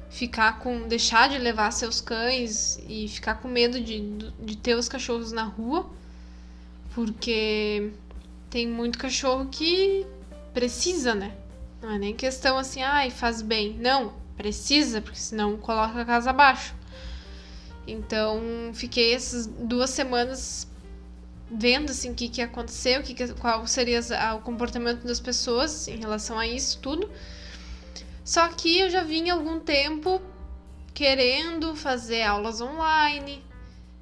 ficar 0.10 0.60
com. 0.60 0.88
deixar 0.88 1.30
de 1.30 1.38
levar 1.38 1.72
seus 1.72 2.02
cães 2.02 2.80
e 2.88 3.08
ficar 3.08 3.36
com 3.36 3.48
medo 3.48 3.80
de, 3.80 4.00
de 4.40 4.58
ter 4.58 4.76
os 4.76 4.88
cachorros 4.88 5.32
na 5.32 5.44
rua. 5.44 5.90
Porque 6.94 7.92
tem 8.50 8.68
muito 8.68 8.98
cachorro 8.98 9.48
que 9.52 10.06
precisa, 10.54 11.14
né? 11.14 11.36
Não 11.82 11.92
é 11.92 12.00
nem 12.00 12.16
questão 12.16 12.58
assim, 12.58 12.82
ai, 12.82 13.12
faz 13.12 13.42
bem. 13.42 13.78
Não, 13.78 14.14
precisa, 14.38 15.02
porque 15.02 15.20
senão 15.20 15.58
coloca 15.58 16.02
a 16.02 16.06
casa 16.06 16.30
abaixo. 16.30 16.74
Então, 17.88 18.42
fiquei 18.74 19.14
essas 19.14 19.46
duas 19.46 19.90
semanas 19.90 20.68
vendo 21.52 21.92
assim 21.92 22.12
o 22.12 22.16
que, 22.16 22.28
que 22.28 22.42
aconteceu, 22.42 23.04
que 23.04 23.14
que, 23.14 23.34
qual 23.36 23.68
seria 23.68 24.00
o 24.36 24.40
comportamento 24.40 25.06
das 25.06 25.20
pessoas 25.20 25.88
em 25.88 25.98
relação 25.98 26.40
a 26.40 26.48
isso 26.48 26.80
tudo. 26.80 27.10
Só 28.26 28.48
que 28.48 28.80
eu 28.80 28.90
já 28.90 29.04
vinha 29.04 29.34
algum 29.34 29.60
tempo 29.60 30.20
querendo 30.96 31.76
fazer 31.76 32.24
aulas 32.24 32.60
online, 32.60 33.46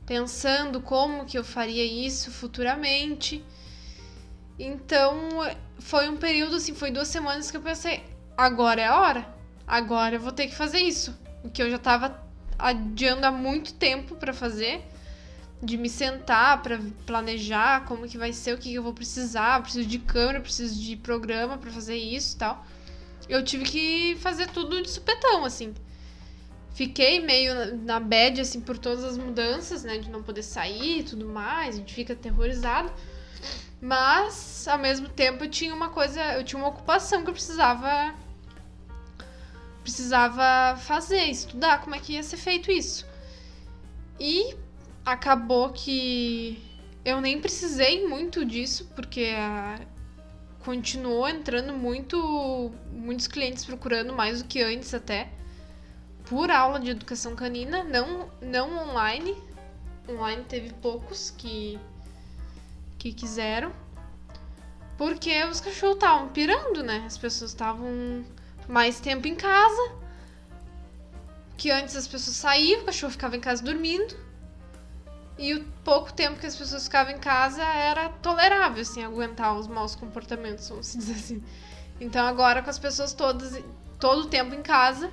pensando 0.05 0.79
como 0.79 1.25
que 1.25 1.37
eu 1.37 1.43
faria 1.43 1.83
isso 1.83 2.31
futuramente. 2.31 3.43
Então, 4.57 5.29
foi 5.77 6.07
um 6.07 6.15
período 6.15 6.55
assim, 6.55 6.73
foi 6.73 6.89
duas 6.89 7.09
semanas 7.09 7.51
que 7.51 7.57
eu 7.57 7.61
pensei, 7.61 8.01
agora 8.37 8.81
é 8.81 8.87
a 8.87 8.97
hora. 8.97 9.35
Agora 9.67 10.15
eu 10.15 10.21
vou 10.21 10.31
ter 10.31 10.47
que 10.47 10.55
fazer 10.55 10.79
isso. 10.79 11.13
O 11.43 11.49
que 11.49 11.61
eu 11.61 11.69
já 11.69 11.77
tava 11.77 12.17
adiando 12.57 13.25
há 13.25 13.31
muito 13.31 13.73
tempo 13.73 14.15
para 14.15 14.33
fazer, 14.33 14.85
de 15.61 15.77
me 15.77 15.89
sentar 15.89 16.61
para 16.61 16.79
planejar 17.05 17.83
como 17.85 18.07
que 18.07 18.17
vai 18.17 18.31
ser, 18.31 18.53
o 18.53 18.57
que, 18.57 18.69
que 18.69 18.75
eu 18.75 18.83
vou 18.83 18.93
precisar, 18.93 19.61
preciso 19.61 19.85
de 19.85 19.99
câmera, 19.99 20.39
preciso 20.39 20.81
de 20.81 20.95
programa 20.95 21.57
para 21.57 21.71
fazer 21.71 21.97
isso 21.97 22.37
tal. 22.37 22.65
Eu 23.27 23.43
tive 23.43 23.63
que 23.63 24.17
fazer 24.19 24.47
tudo 24.49 24.81
de 24.81 24.89
supetão, 24.89 25.45
assim. 25.45 25.73
Fiquei 26.73 27.19
meio 27.19 27.77
na 27.77 27.99
bad, 27.99 28.41
assim, 28.41 28.59
por 28.59 28.77
todas 28.77 29.03
as 29.03 29.17
mudanças, 29.17 29.83
né? 29.83 29.97
De 29.97 30.09
não 30.09 30.23
poder 30.23 30.43
sair 30.43 30.99
e 30.99 31.03
tudo 31.03 31.27
mais, 31.27 31.75
a 31.75 31.77
gente 31.79 31.93
fica 31.93 32.13
aterrorizado. 32.13 32.91
Mas, 33.79 34.67
ao 34.67 34.79
mesmo 34.79 35.09
tempo, 35.09 35.43
eu 35.43 35.49
tinha 35.49 35.73
uma 35.73 35.89
coisa, 35.89 36.21
eu 36.35 36.43
tinha 36.43 36.59
uma 36.59 36.69
ocupação 36.69 37.23
que 37.23 37.29
eu 37.29 37.33
precisava 37.33 38.15
precisava 39.83 40.77
fazer, 40.77 41.25
estudar 41.25 41.81
como 41.81 41.93
é 41.93 41.99
que 41.99 42.13
ia 42.13 42.23
ser 42.23 42.37
feito 42.37 42.71
isso. 42.71 43.05
E 44.17 44.55
acabou 45.05 45.69
que 45.71 46.57
eu 47.03 47.19
nem 47.19 47.39
precisei 47.41 48.07
muito 48.07 48.45
disso, 48.45 48.89
porque 48.95 49.33
a, 49.37 49.79
continuou 50.63 51.27
entrando 51.27 51.73
muito 51.73 52.71
muitos 52.91 53.27
clientes 53.27 53.65
procurando 53.65 54.13
mais 54.13 54.41
do 54.41 54.47
que 54.47 54.61
antes 54.61 54.93
até 54.93 55.29
por 56.25 56.49
aula 56.49 56.79
de 56.79 56.89
educação 56.89 57.35
canina, 57.35 57.83
não 57.83 58.29
não 58.41 58.89
online. 58.89 59.35
Online 60.09 60.43
teve 60.43 60.73
poucos 60.73 61.31
que 61.37 61.79
que 62.97 63.13
quiseram. 63.13 63.71
Porque 64.97 65.43
os 65.45 65.59
cachorros 65.59 65.95
estavam 65.95 66.29
pirando, 66.29 66.83
né? 66.83 67.03
As 67.05 67.17
pessoas 67.17 67.51
estavam 67.51 68.23
mais 68.67 68.99
tempo 68.99 69.27
em 69.27 69.35
casa. 69.35 69.91
Que 71.57 71.71
antes 71.71 71.95
as 71.95 72.07
pessoas 72.07 72.37
saíam, 72.37 72.81
o 72.81 72.85
cachorro 72.85 73.11
ficava 73.11 73.35
em 73.35 73.41
casa 73.41 73.63
dormindo. 73.63 74.15
E 75.37 75.53
o 75.53 75.63
pouco 75.83 76.13
tempo 76.13 76.39
que 76.39 76.45
as 76.45 76.55
pessoas 76.55 76.83
ficavam 76.83 77.13
em 77.13 77.19
casa 77.19 77.63
era 77.63 78.09
tolerável, 78.09 78.81
assim, 78.81 79.03
aguentar 79.03 79.55
os 79.57 79.67
maus 79.67 79.95
comportamentos, 79.95 80.69
vamos 80.69 80.93
dizer 80.93 81.13
assim. 81.13 81.43
Então 81.99 82.25
agora 82.25 82.61
com 82.61 82.69
as 82.69 82.79
pessoas 82.79 83.13
todas, 83.13 83.61
todo 83.99 84.21
o 84.21 84.27
tempo 84.27 84.53
em 84.53 84.61
casa, 84.61 85.11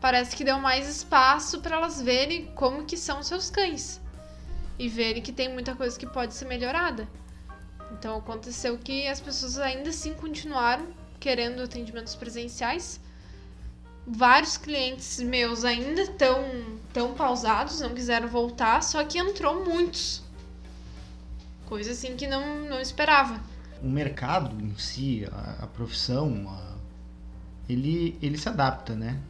parece 0.00 0.36
que 0.36 0.44
deu 0.44 0.58
mais 0.58 0.88
espaço 0.88 1.60
para 1.60 1.76
elas 1.76 2.00
verem 2.00 2.46
como 2.54 2.84
que 2.84 2.96
são 2.96 3.22
seus 3.22 3.50
cães 3.50 4.00
e 4.78 4.88
verem 4.88 5.22
que 5.22 5.32
tem 5.32 5.52
muita 5.52 5.74
coisa 5.74 5.98
que 5.98 6.06
pode 6.06 6.34
ser 6.34 6.44
melhorada. 6.44 7.08
Então 7.92 8.18
aconteceu 8.18 8.78
que 8.78 9.08
as 9.08 9.20
pessoas 9.20 9.58
ainda 9.58 9.90
assim 9.90 10.14
continuaram 10.14 10.86
querendo 11.18 11.62
atendimentos 11.62 12.14
presenciais. 12.14 13.00
Vários 14.10 14.56
clientes 14.56 15.20
meus 15.20 15.64
ainda 15.64 16.02
estão 16.02 16.42
tão 16.92 17.12
pausados, 17.12 17.80
não 17.80 17.94
quiseram 17.94 18.26
voltar, 18.26 18.82
só 18.82 19.04
que 19.04 19.18
entrou 19.18 19.64
muitos. 19.64 20.22
Coisa 21.66 21.92
assim 21.92 22.16
que 22.16 22.26
não, 22.26 22.64
não 22.64 22.80
esperava. 22.80 23.38
O 23.82 23.88
mercado 23.88 24.58
em 24.64 24.74
si, 24.78 25.28
a, 25.30 25.64
a 25.64 25.66
profissão, 25.66 26.48
a, 26.48 26.74
ele, 27.68 28.16
ele 28.22 28.38
se 28.38 28.48
adapta, 28.48 28.94
né? 28.94 29.20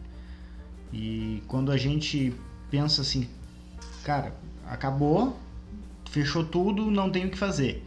E 0.92 1.42
quando 1.48 1.72
a 1.72 1.76
gente 1.76 2.32
pensa 2.70 3.02
assim, 3.02 3.28
cara, 4.04 4.32
acabou, 4.66 5.36
fechou 6.10 6.44
tudo, 6.44 6.90
não 6.90 7.10
tem 7.10 7.26
o 7.26 7.30
que 7.30 7.36
fazer. 7.36 7.84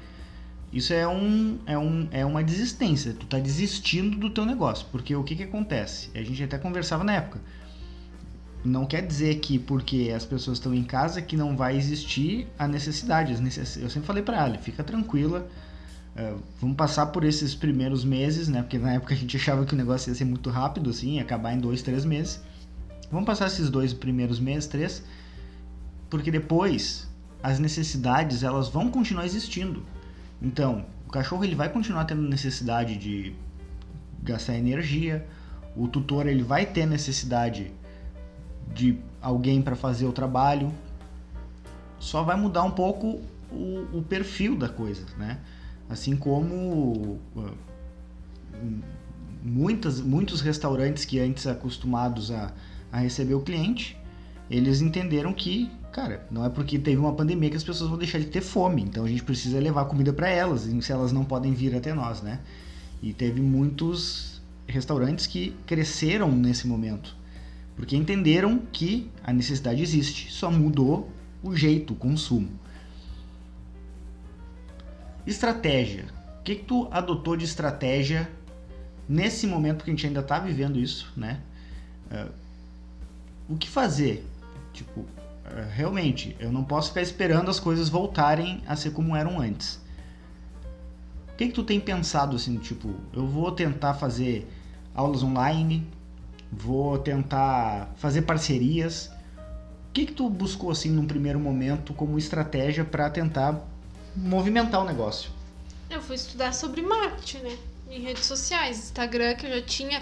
Isso 0.72 0.94
é, 0.94 1.06
um, 1.06 1.60
é, 1.66 1.78
um, 1.78 2.08
é 2.12 2.26
uma 2.26 2.42
desistência, 2.42 3.14
tu 3.14 3.26
tá 3.26 3.38
desistindo 3.38 4.18
do 4.18 4.30
teu 4.30 4.46
negócio, 4.46 4.88
porque 4.90 5.14
o 5.14 5.24
que 5.24 5.36
que 5.36 5.44
acontece? 5.44 6.10
A 6.16 6.24
gente 6.24 6.42
até 6.42 6.58
conversava 6.58 7.04
na 7.04 7.14
época. 7.14 7.42
Não 8.64 8.86
quer 8.86 9.06
dizer 9.06 9.40
que 9.40 9.60
porque 9.60 10.14
as 10.16 10.24
pessoas 10.24 10.60
estão 10.60 10.74
em 10.74 10.84
casa 10.84 11.22
que 11.22 11.36
não 11.36 11.58
vai 11.58 11.76
existir 11.76 12.48
a 12.58 12.68
necessidade. 12.68 13.34
Eu 13.34 13.90
sempre 13.90 14.08
falei 14.08 14.24
para 14.24 14.38
ela, 14.38 14.58
fica 14.60 14.82
tranquila, 14.82 15.46
uh, 16.16 16.42
vamos 16.62 16.78
passar 16.78 17.08
por 17.08 17.26
esses 17.26 17.54
primeiros 17.54 18.06
meses, 18.06 18.48
né? 18.48 18.62
Porque 18.62 18.78
na 18.78 18.94
época 18.94 19.14
a 19.14 19.18
gente 19.18 19.36
achava 19.36 19.66
que 19.66 19.74
o 19.74 19.78
negócio 19.78 20.10
ia 20.10 20.16
ser 20.16 20.26
muito 20.26 20.50
rápido, 20.50 20.90
assim, 20.90 21.16
ia 21.16 21.22
acabar 21.22 21.54
em 21.54 21.60
dois, 21.60 21.82
três 21.82 22.06
meses. 22.06 22.40
Vamos 23.12 23.26
passar 23.26 23.48
esses 23.48 23.70
dois 23.70 23.94
primeiros 23.94 24.40
meses, 24.40 24.68
três, 24.68 25.04
porque 26.10 26.32
depois 26.32 27.10
as 27.44 27.60
necessidades 27.60 28.42
elas 28.42 28.70
vão 28.70 28.90
continuar 28.90 29.26
existindo. 29.26 29.84
Então, 30.42 30.86
o 31.08 31.12
cachorro 31.12 31.44
ele 31.44 31.56
vai 31.56 31.70
continuar 31.70 32.06
tendo 32.06 32.22
necessidade 32.22 32.98
de 32.98 33.36
gastar 34.24 34.56
energia, 34.56 35.26
o 35.76 35.88
tutor 35.88 36.28
ele 36.28 36.44
vai 36.44 36.66
ter 36.66 36.86
necessidade 36.86 37.72
de 38.74 38.98
alguém 39.22 39.62
para 39.62 39.76
fazer 39.76 40.06
o 40.06 40.12
trabalho, 40.12 40.72
só 42.00 42.24
vai 42.24 42.36
mudar 42.36 42.64
um 42.64 42.72
pouco 42.72 43.22
o, 43.52 44.00
o 44.00 44.06
perfil 44.08 44.56
da 44.56 44.68
coisa, 44.68 45.06
né? 45.18 45.40
Assim 45.90 46.16
como 46.16 47.20
uh, 47.36 47.58
muitas, 49.44 50.00
muitos 50.00 50.42
restaurantes 50.42 51.06
que 51.06 51.20
antes 51.20 51.46
acostumados 51.46 52.32
a, 52.32 52.54
a 52.92 53.00
receber 53.00 53.34
o 53.34 53.42
cliente, 53.42 53.98
eles 54.50 54.82
entenderam 54.82 55.34
que, 55.34 55.70
cara, 55.92 56.26
não 56.32 56.46
é 56.46 56.50
porque 56.50 56.80
teve 56.80 56.98
uma 56.98 57.14
pandemia 57.14 57.50
que 57.50 57.58
as 57.58 57.64
pessoas 57.64 57.90
vão 57.90 57.98
deixar 58.00 58.20
de 58.20 58.26
ter 58.26 58.42
fome. 58.42 58.82
Então 58.84 59.04
a 59.06 59.08
gente 59.08 59.24
precisa 59.24 59.60
levar 59.60 59.86
comida 59.86 60.14
para 60.14 60.30
elas, 60.30 60.62
se 60.62 60.92
elas 60.92 61.12
não 61.12 61.24
podem 61.24 61.54
vir 61.54 61.76
até 61.76 61.94
nós, 61.94 62.22
né? 62.22 62.40
E 63.02 63.14
teve 63.14 63.42
muitos 63.42 64.42
restaurantes 64.68 65.28
que 65.28 65.56
cresceram 65.66 66.32
nesse 66.32 66.68
momento, 66.68 67.16
porque 67.76 67.96
entenderam 67.96 68.60
que 68.72 69.10
a 69.24 69.34
necessidade 69.34 69.82
existe, 69.82 70.32
só 70.32 70.50
mudou 70.50 71.12
o 71.44 71.56
jeito, 71.56 71.94
o 71.94 71.96
consumo. 71.96 72.50
Estratégia. 75.26 76.06
O 76.40 76.44
que, 76.44 76.56
que 76.56 76.64
tu 76.64 76.88
adotou 76.92 77.36
de 77.36 77.46
estratégia 77.46 78.30
nesse 79.08 79.46
momento 79.46 79.84
que 79.84 79.92
a 79.92 79.94
gente 79.94 80.08
ainda 80.08 80.22
está 80.22 80.40
vivendo 80.40 80.80
isso, 80.80 81.12
né? 81.16 81.42
Uh, 82.10 82.32
o 83.50 83.58
que 83.58 83.70
fazer? 83.70 84.26
Tipo, 84.74 85.06
realmente, 85.74 86.36
eu 86.40 86.52
não 86.52 86.64
posso 86.64 86.90
ficar 86.90 87.02
esperando 87.02 87.50
as 87.50 87.60
coisas 87.60 87.90
voltarem 87.90 88.62
a 88.68 88.76
ser 88.76 88.92
como 88.92 89.16
eram 89.16 89.40
antes. 89.40 89.82
O 91.34 91.36
que, 91.38 91.48
que 91.48 91.54
tu 91.54 91.64
tem 91.64 91.80
pensado 91.80 92.36
assim, 92.36 92.58
tipo, 92.58 92.94
eu 93.14 93.26
vou 93.26 93.52
tentar 93.52 93.96
fazer 93.96 94.48
aulas 94.94 95.24
online, 95.24 95.88
vou 96.52 96.98
tentar 97.00 97.92
fazer 97.96 98.24
parcerias. 98.24 99.08
O 99.90 99.94
que, 99.94 100.06
que 100.06 100.14
tu 100.14 100.30
buscou 100.30 100.72
assim 100.72 100.90
num 100.90 101.08
primeiro 101.08 101.40
momento 101.40 101.94
como 101.94 102.18
estratégia 102.18 102.86
para 102.86 103.10
tentar 103.10 103.60
movimentar 104.16 104.82
o 104.82 104.86
negócio? 104.86 105.32
Eu 105.90 106.02
fui 106.02 106.16
estudar 106.16 106.54
sobre 106.54 106.82
marketing, 106.82 107.40
né? 107.40 107.58
Em 107.90 108.02
redes 108.02 108.26
sociais, 108.26 108.78
Instagram, 108.78 109.36
que 109.36 109.46
eu 109.46 109.60
já 109.60 109.62
tinha 109.62 110.02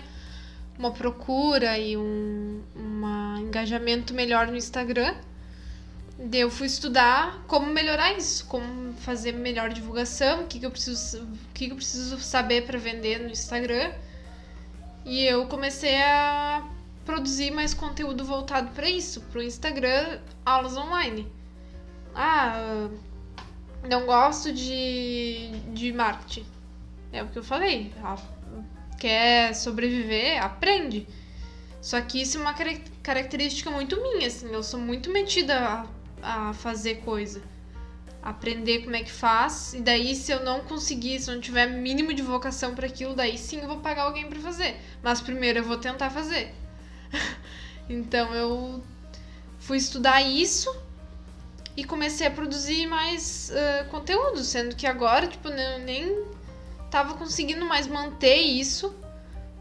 uma 0.77 0.91
procura 0.91 1.77
e 1.77 1.97
um 1.97 2.61
uma 2.75 3.39
engajamento 3.39 4.13
melhor 4.13 4.47
no 4.47 4.55
Instagram. 4.55 5.15
Eu 6.19 6.51
fui 6.51 6.67
estudar 6.67 7.45
como 7.47 7.67
melhorar 7.67 8.11
isso, 8.17 8.45
como 8.45 8.93
fazer 8.95 9.31
melhor 9.31 9.69
divulgação, 9.69 10.43
o 10.43 10.47
que, 10.47 10.59
que 10.59 10.65
eu 10.65 10.71
preciso, 10.71 11.23
o 11.23 11.53
que, 11.53 11.67
que 11.67 11.71
eu 11.71 11.77
preciso 11.77 12.19
saber 12.19 12.65
para 12.65 12.77
vender 12.77 13.19
no 13.19 13.29
Instagram. 13.29 13.93
E 15.05 15.23
eu 15.23 15.47
comecei 15.47 15.95
a 16.01 16.69
produzir 17.05 17.51
mais 17.51 17.73
conteúdo 17.73 18.25
voltado 18.25 18.69
para 18.71 18.89
isso, 18.89 19.21
para 19.21 19.39
o 19.39 19.43
Instagram, 19.43 20.19
aulas 20.45 20.75
online. 20.75 21.25
Ah, 22.13 22.89
não 23.87 24.05
gosto 24.05 24.51
de, 24.51 25.51
de 25.73 25.93
marketing. 25.93 26.45
É 27.13 27.23
o 27.23 27.27
que 27.29 27.39
eu 27.39 27.43
falei. 27.43 27.93
Quer 28.99 29.55
sobreviver? 29.55 30.43
Aprende. 30.43 31.07
Só 31.81 31.99
que 32.01 32.21
isso 32.21 32.37
é 32.37 32.41
uma 32.41 32.53
característica 33.01 33.71
muito 33.71 34.01
minha, 34.01 34.27
assim. 34.27 34.51
Eu 34.51 34.61
sou 34.61 34.79
muito 34.79 35.09
metida 35.09 35.57
a, 35.57 35.85
a 36.21 36.53
fazer 36.53 36.95
coisa. 37.01 37.41
Aprender 38.21 38.83
como 38.83 38.95
é 38.95 39.03
que 39.03 39.11
faz. 39.11 39.73
E 39.73 39.81
daí, 39.81 40.15
se 40.15 40.31
eu 40.31 40.43
não 40.43 40.61
conseguir, 40.61 41.19
se 41.19 41.29
eu 41.29 41.35
não 41.35 41.41
tiver 41.41 41.67
mínimo 41.67 42.13
de 42.13 42.21
vocação 42.21 42.75
para 42.75 42.87
aquilo, 42.87 43.15
daí 43.15 43.37
sim 43.37 43.61
eu 43.61 43.67
vou 43.67 43.79
pagar 43.79 44.03
alguém 44.03 44.27
para 44.27 44.39
fazer. 44.39 44.75
Mas 45.01 45.21
primeiro 45.21 45.59
eu 45.59 45.63
vou 45.63 45.77
tentar 45.77 46.09
fazer. 46.09 46.53
então 47.89 48.33
eu 48.33 48.83
fui 49.57 49.77
estudar 49.77 50.21
isso 50.21 50.69
e 51.77 51.83
comecei 51.83 52.27
a 52.27 52.31
produzir 52.31 52.87
mais 52.87 53.51
uh, 53.51 53.89
conteúdo, 53.89 54.43
sendo 54.43 54.75
que 54.75 54.85
agora, 54.85 55.27
tipo, 55.27 55.47
eu 55.47 55.79
nem 55.79 56.25
tava 56.91 57.13
conseguindo 57.13 57.65
mais 57.65 57.87
manter 57.87 58.35
isso, 58.35 58.93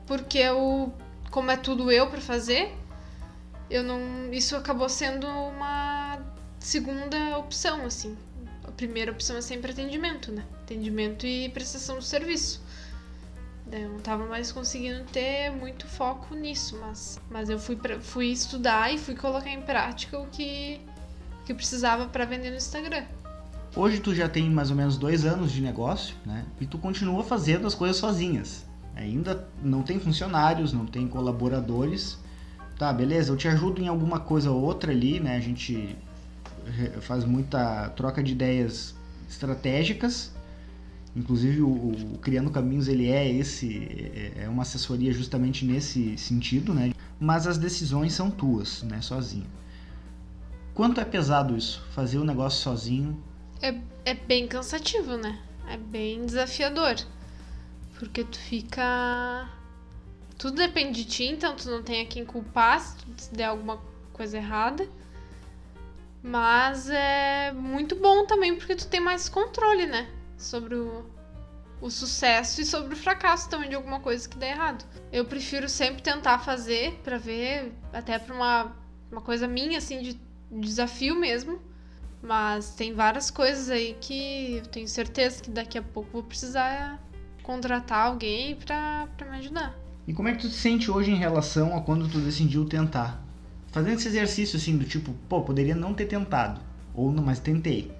porque 0.07 0.38
eu, 0.38 0.92
como 1.31 1.51
é 1.51 1.57
tudo 1.57 1.92
eu 1.92 2.09
para 2.09 2.21
fazer, 2.21 2.75
eu 3.71 3.85
não, 3.85 4.33
isso 4.33 4.57
acabou 4.57 4.88
sendo 4.88 5.29
uma 5.29 5.88
segunda 6.68 7.38
opção, 7.38 7.87
assim. 7.87 8.14
A 8.62 8.70
primeira 8.70 9.11
opção 9.11 9.38
é 9.38 9.40
sempre 9.40 9.72
atendimento, 9.72 10.31
né? 10.31 10.44
Atendimento 10.62 11.26
e 11.26 11.48
prestação 11.48 11.98
de 11.98 12.04
serviço. 12.04 12.62
Eu 13.72 13.88
não 13.88 13.98
tava 13.98 14.26
mais 14.26 14.52
conseguindo 14.52 15.02
ter 15.04 15.50
muito 15.50 15.87
foco 15.87 16.35
nisso, 16.35 16.78
mas, 16.81 17.18
mas 17.31 17.48
eu 17.48 17.59
fui, 17.59 17.74
pra, 17.74 17.98
fui 18.00 18.26
estudar 18.26 18.92
e 18.92 18.98
fui 18.98 19.14
colocar 19.14 19.50
em 19.50 19.62
prática 19.62 20.18
o 20.18 20.26
que 20.26 20.81
que 21.46 21.54
precisava 21.54 22.07
para 22.07 22.26
vender 22.26 22.50
no 22.50 22.57
Instagram. 22.57 23.04
Hoje 23.74 24.00
tu 24.00 24.14
já 24.14 24.28
tem 24.28 24.50
mais 24.50 24.68
ou 24.68 24.76
menos 24.76 24.98
dois 24.98 25.24
anos 25.24 25.50
de 25.50 25.62
negócio, 25.62 26.14
né? 26.26 26.44
E 26.61 26.66
tu 26.66 26.76
continua 26.76 27.24
fazendo 27.24 27.66
as 27.66 27.74
coisas 27.74 27.96
sozinhas. 27.96 28.66
Ainda 28.94 29.48
não 29.62 29.83
tem 29.83 29.98
funcionários, 29.98 30.74
não 30.74 30.85
tem 30.85 31.09
colaboradores. 31.09 32.18
Tá, 32.78 32.92
beleza, 32.92 33.33
eu 33.33 33.37
te 33.38 33.48
ajudo 33.48 33.81
em 33.81 33.88
alguma 33.88 34.20
coisa 34.20 34.50
ou 34.50 34.62
outra 34.62 34.92
ali, 34.92 35.18
né? 35.18 35.37
A 35.37 35.40
gente 35.40 35.96
faz 37.00 37.24
muita 37.24 37.90
troca 37.90 38.22
de 38.22 38.33
ideias 38.33 38.94
estratégicas. 39.28 40.33
Inclusive 41.16 41.62
o, 41.62 41.68
o 41.68 42.18
Criando 42.18 42.50
Caminhos 42.50 42.87
ele 42.87 43.09
é 43.09 43.28
esse 43.31 44.12
é, 44.14 44.44
é 44.44 44.48
uma 44.48 44.62
assessoria 44.62 45.12
justamente 45.12 45.64
nesse 45.64 46.16
sentido, 46.16 46.72
né? 46.72 46.92
Mas 47.18 47.46
as 47.46 47.59
decisões 47.59 48.12
são 48.12 48.31
tuas, 48.31 48.83
né? 48.83 49.00
Sozinho. 49.00 49.46
Quanto 50.74 51.00
é 51.00 51.04
pesado 51.04 51.57
isso? 51.57 51.83
Fazer 51.90 52.18
o 52.18 52.24
negócio 52.24 52.62
sozinho? 52.62 53.20
É, 53.61 53.74
é 54.04 54.14
bem 54.14 54.46
cansativo, 54.46 55.16
né? 55.16 55.37
É 55.68 55.76
bem 55.76 56.24
desafiador. 56.24 56.94
Porque 57.98 58.22
tu 58.22 58.38
fica. 58.38 59.48
Tudo 60.37 60.57
depende 60.57 61.02
de 61.02 61.11
ti, 61.11 61.24
então 61.24 61.57
tu 61.57 61.68
não 61.68 61.83
tem 61.83 62.02
a 62.02 62.07
quem 62.07 62.24
culpar 62.24 62.81
se, 62.81 63.35
der 63.35 63.46
alguma 63.46 63.81
coisa 64.12 64.37
errada. 64.37 64.88
Mas 66.22 66.88
é 66.90 67.52
muito 67.52 67.94
bom 67.96 68.26
também 68.26 68.57
porque 68.57 68.74
tu 68.74 68.88
tem 68.88 69.00
mais 69.00 69.28
controle, 69.28 69.87
né? 69.87 70.09
Sobre 70.37 70.74
o, 70.74 71.04
o 71.81 71.90
sucesso 71.90 72.61
e 72.61 72.64
sobre 72.64 72.94
o 72.94 72.96
fracasso 72.96 73.48
também 73.48 73.68
de 73.68 73.76
alguma 73.76 74.00
coisa 74.00 74.28
que 74.28 74.37
der 74.37 74.50
errado. 74.50 74.85
Eu 75.12 75.24
prefiro 75.24 75.68
sempre 75.68 76.02
tentar 76.02 76.38
fazer 76.40 77.00
para 77.04 77.18
ver, 77.18 77.72
até 77.92 78.18
pra 78.18 78.35
uma, 78.35 78.76
uma 79.11 79.20
coisa 79.20 79.46
minha, 79.46 79.78
assim, 79.78 80.02
de 80.02 80.20
desafio 80.50 81.14
mesmo. 81.14 81.61
Mas 82.20 82.74
tem 82.74 82.92
várias 82.92 83.31
coisas 83.31 83.70
aí 83.70 83.96
que 84.00 84.57
eu 84.57 84.66
tenho 84.66 84.88
certeza 84.88 85.40
que 85.40 85.50
daqui 85.50 85.78
a 85.78 85.83
pouco 85.83 86.11
vou 86.12 86.22
precisar 86.24 87.00
contratar 87.44 88.07
alguém 88.07 88.57
pra, 88.57 89.09
pra 89.16 89.31
me 89.31 89.38
ajudar. 89.38 89.78
E 90.07 90.12
como 90.12 90.28
é 90.28 90.33
que 90.35 90.40
tu 90.40 90.48
te 90.48 90.54
sente 90.54 90.90
hoje 90.90 91.12
em 91.12 91.16
relação 91.16 91.76
a 91.76 91.81
quando 91.81 92.09
tu 92.09 92.18
decidiu 92.18 92.64
tentar? 92.64 93.22
Fazendo 93.70 93.96
esse 93.96 94.09
exercício 94.09 94.57
assim, 94.57 94.76
do 94.76 94.85
tipo, 94.85 95.14
pô, 95.28 95.42
poderia 95.42 95.74
não 95.74 95.94
ter 95.94 96.07
tentado, 96.07 96.61
ou 96.94 97.12
não, 97.12 97.22
mas 97.22 97.38
tentei. 97.38 97.92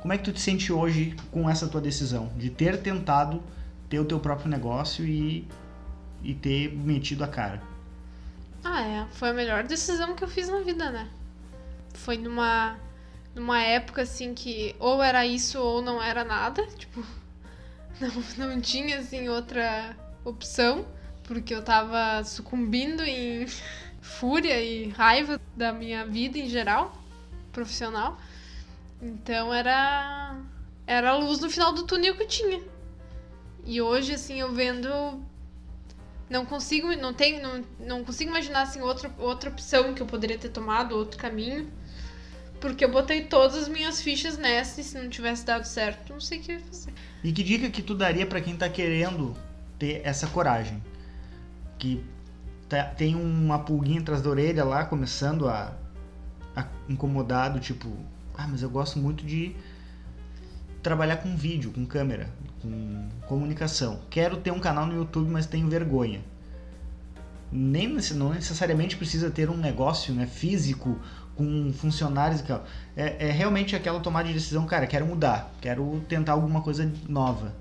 Como 0.00 0.12
é 0.12 0.18
que 0.18 0.24
tu 0.24 0.32
te 0.32 0.40
sente 0.40 0.72
hoje 0.72 1.16
com 1.30 1.48
essa 1.50 1.66
tua 1.66 1.80
decisão 1.80 2.30
de 2.36 2.50
ter 2.50 2.80
tentado 2.80 3.42
ter 3.88 3.98
o 3.98 4.04
teu 4.04 4.20
próprio 4.20 4.48
negócio 4.48 5.04
e, 5.04 5.46
e 6.22 6.34
ter 6.34 6.72
metido 6.76 7.24
a 7.24 7.28
cara? 7.28 7.60
Ah, 8.62 8.82
é. 8.82 9.06
Foi 9.12 9.30
a 9.30 9.32
melhor 9.32 9.64
decisão 9.64 10.14
que 10.14 10.22
eu 10.22 10.28
fiz 10.28 10.48
na 10.48 10.60
vida, 10.60 10.90
né? 10.90 11.08
foi 11.96 12.16
numa 12.18 12.78
numa 13.34 13.60
época 13.60 14.02
assim 14.02 14.32
que 14.32 14.74
ou 14.78 15.02
era 15.02 15.26
isso 15.26 15.58
ou 15.60 15.82
não 15.82 16.02
era 16.02 16.24
nada, 16.24 16.66
tipo, 16.78 17.04
não, 18.00 18.48
não 18.48 18.60
tinha 18.60 18.98
assim 18.98 19.28
outra 19.28 19.96
opção, 20.24 20.86
porque 21.24 21.54
eu 21.54 21.62
tava 21.62 22.22
sucumbindo 22.24 23.02
em 23.02 23.46
fúria 24.06 24.60
e 24.62 24.88
raiva 24.88 25.40
da 25.56 25.72
minha 25.72 26.06
vida 26.06 26.38
em 26.38 26.48
geral, 26.48 26.96
profissional. 27.52 28.18
Então 29.02 29.52
era 29.52 30.38
era 30.86 31.10
a 31.10 31.16
luz 31.16 31.40
no 31.40 31.50
final 31.50 31.72
do 31.72 31.84
túnel 31.84 32.16
que 32.16 32.22
eu 32.22 32.28
tinha. 32.28 32.62
E 33.64 33.82
hoje 33.82 34.14
assim 34.14 34.40
eu 34.40 34.52
vendo 34.52 34.88
não 36.30 36.46
consigo 36.46 36.94
não 36.96 37.12
tenho 37.12 37.42
não, 37.42 37.64
não 37.78 38.04
consigo 38.04 38.30
imaginar 38.30 38.62
assim 38.62 38.80
outra 38.80 39.12
outra 39.18 39.50
opção 39.50 39.92
que 39.92 40.00
eu 40.00 40.06
poderia 40.06 40.38
ter 40.38 40.50
tomado, 40.50 40.96
outro 40.96 41.18
caminho. 41.18 41.70
Porque 42.60 42.84
eu 42.84 42.90
botei 42.90 43.24
todas 43.24 43.54
as 43.54 43.68
minhas 43.68 44.00
fichas 44.00 44.38
nessa 44.38 44.80
e 44.80 44.84
se 44.84 44.96
não 44.96 45.10
tivesse 45.10 45.44
dado 45.44 45.64
certo, 45.64 46.12
não 46.12 46.20
sei 46.20 46.38
o 46.38 46.42
que 46.42 46.52
ia 46.52 46.60
fazer. 46.60 46.92
E 47.22 47.30
que 47.30 47.42
dica 47.42 47.68
que 47.68 47.82
tu 47.82 47.94
daria 47.94 48.24
para 48.24 48.40
quem 48.40 48.56
tá 48.56 48.66
querendo 48.68 49.36
ter 49.78 50.00
essa 50.04 50.26
coragem? 50.26 50.82
Que 51.78 52.02
tá, 52.68 52.84
tem 52.84 53.14
uma 53.14 53.58
pulguinha 53.58 54.00
atrás 54.00 54.22
da 54.22 54.30
orelha 54.30 54.64
lá, 54.64 54.84
começando 54.84 55.48
a, 55.48 55.72
a 56.54 56.64
incomodar, 56.88 57.52
do 57.52 57.60
tipo, 57.60 57.88
ah, 58.36 58.46
mas 58.46 58.62
eu 58.62 58.70
gosto 58.70 58.98
muito 58.98 59.24
de 59.24 59.54
trabalhar 60.82 61.16
com 61.16 61.36
vídeo, 61.36 61.72
com 61.72 61.84
câmera, 61.84 62.28
com 62.62 63.08
comunicação. 63.26 64.00
Quero 64.08 64.36
ter 64.36 64.52
um 64.52 64.60
canal 64.60 64.86
no 64.86 64.94
YouTube, 64.94 65.30
mas 65.30 65.46
tenho 65.46 65.68
vergonha. 65.68 66.20
Nem 67.50 67.88
não 68.14 68.30
necessariamente 68.30 68.96
precisa 68.96 69.30
ter 69.30 69.48
um 69.48 69.56
negócio 69.56 70.12
né, 70.14 70.26
físico 70.26 70.98
com 71.34 71.72
funcionários 71.72 72.40
e 72.40 72.44
tal. 72.44 72.64
É, 72.96 73.28
é 73.28 73.30
realmente 73.30 73.76
aquela 73.76 74.00
tomada 74.00 74.28
de 74.28 74.34
decisão, 74.34 74.66
cara, 74.66 74.86
quero 74.86 75.06
mudar, 75.06 75.52
quero 75.60 76.02
tentar 76.08 76.32
alguma 76.32 76.62
coisa 76.62 76.90
nova. 77.08 77.52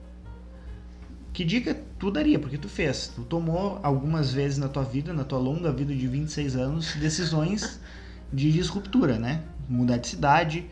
Que 1.35 1.43
dica 1.43 1.75
tu 1.99 2.09
daria? 2.09 2.39
Porque 2.39 2.57
tu 2.57 2.69
fez. 2.69 3.09
Tu 3.13 3.21
tomou 3.23 3.77
algumas 3.83 4.31
vezes 4.31 4.57
na 4.57 4.69
tua 4.69 4.83
vida, 4.83 5.11
na 5.11 5.25
tua 5.25 5.37
longa 5.37 5.69
vida 5.69 5.93
de 5.93 6.07
26 6.07 6.55
anos, 6.55 6.95
decisões 6.95 7.77
de 8.31 8.53
disruptura, 8.53 9.19
né? 9.19 9.43
Mudar 9.67 9.97
de 9.97 10.07
cidade, 10.07 10.65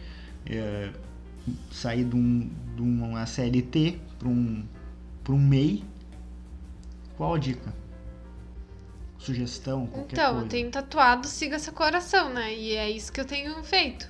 é, 0.45 0.89
sair 1.69 2.05
de, 2.05 2.15
um, 2.15 2.49
de 2.77 2.81
uma 2.81 3.25
CLT 3.25 3.99
para 4.17 4.29
um, 4.29 4.65
um 5.27 5.37
MEI. 5.37 5.83
Qual 7.17 7.33
a 7.35 7.37
dica? 7.37 7.75
Sugestão? 9.17 9.85
Qualquer 9.87 10.13
então, 10.13 10.31
coisa. 10.31 10.45
eu 10.45 10.49
tenho 10.49 10.71
tatuado 10.71 11.27
Siga 11.27 11.59
Seu 11.59 11.73
Coração, 11.73 12.33
né? 12.33 12.55
E 12.55 12.73
é 12.73 12.89
isso 12.89 13.11
que 13.11 13.19
eu 13.19 13.25
tenho 13.25 13.61
feito. 13.65 14.09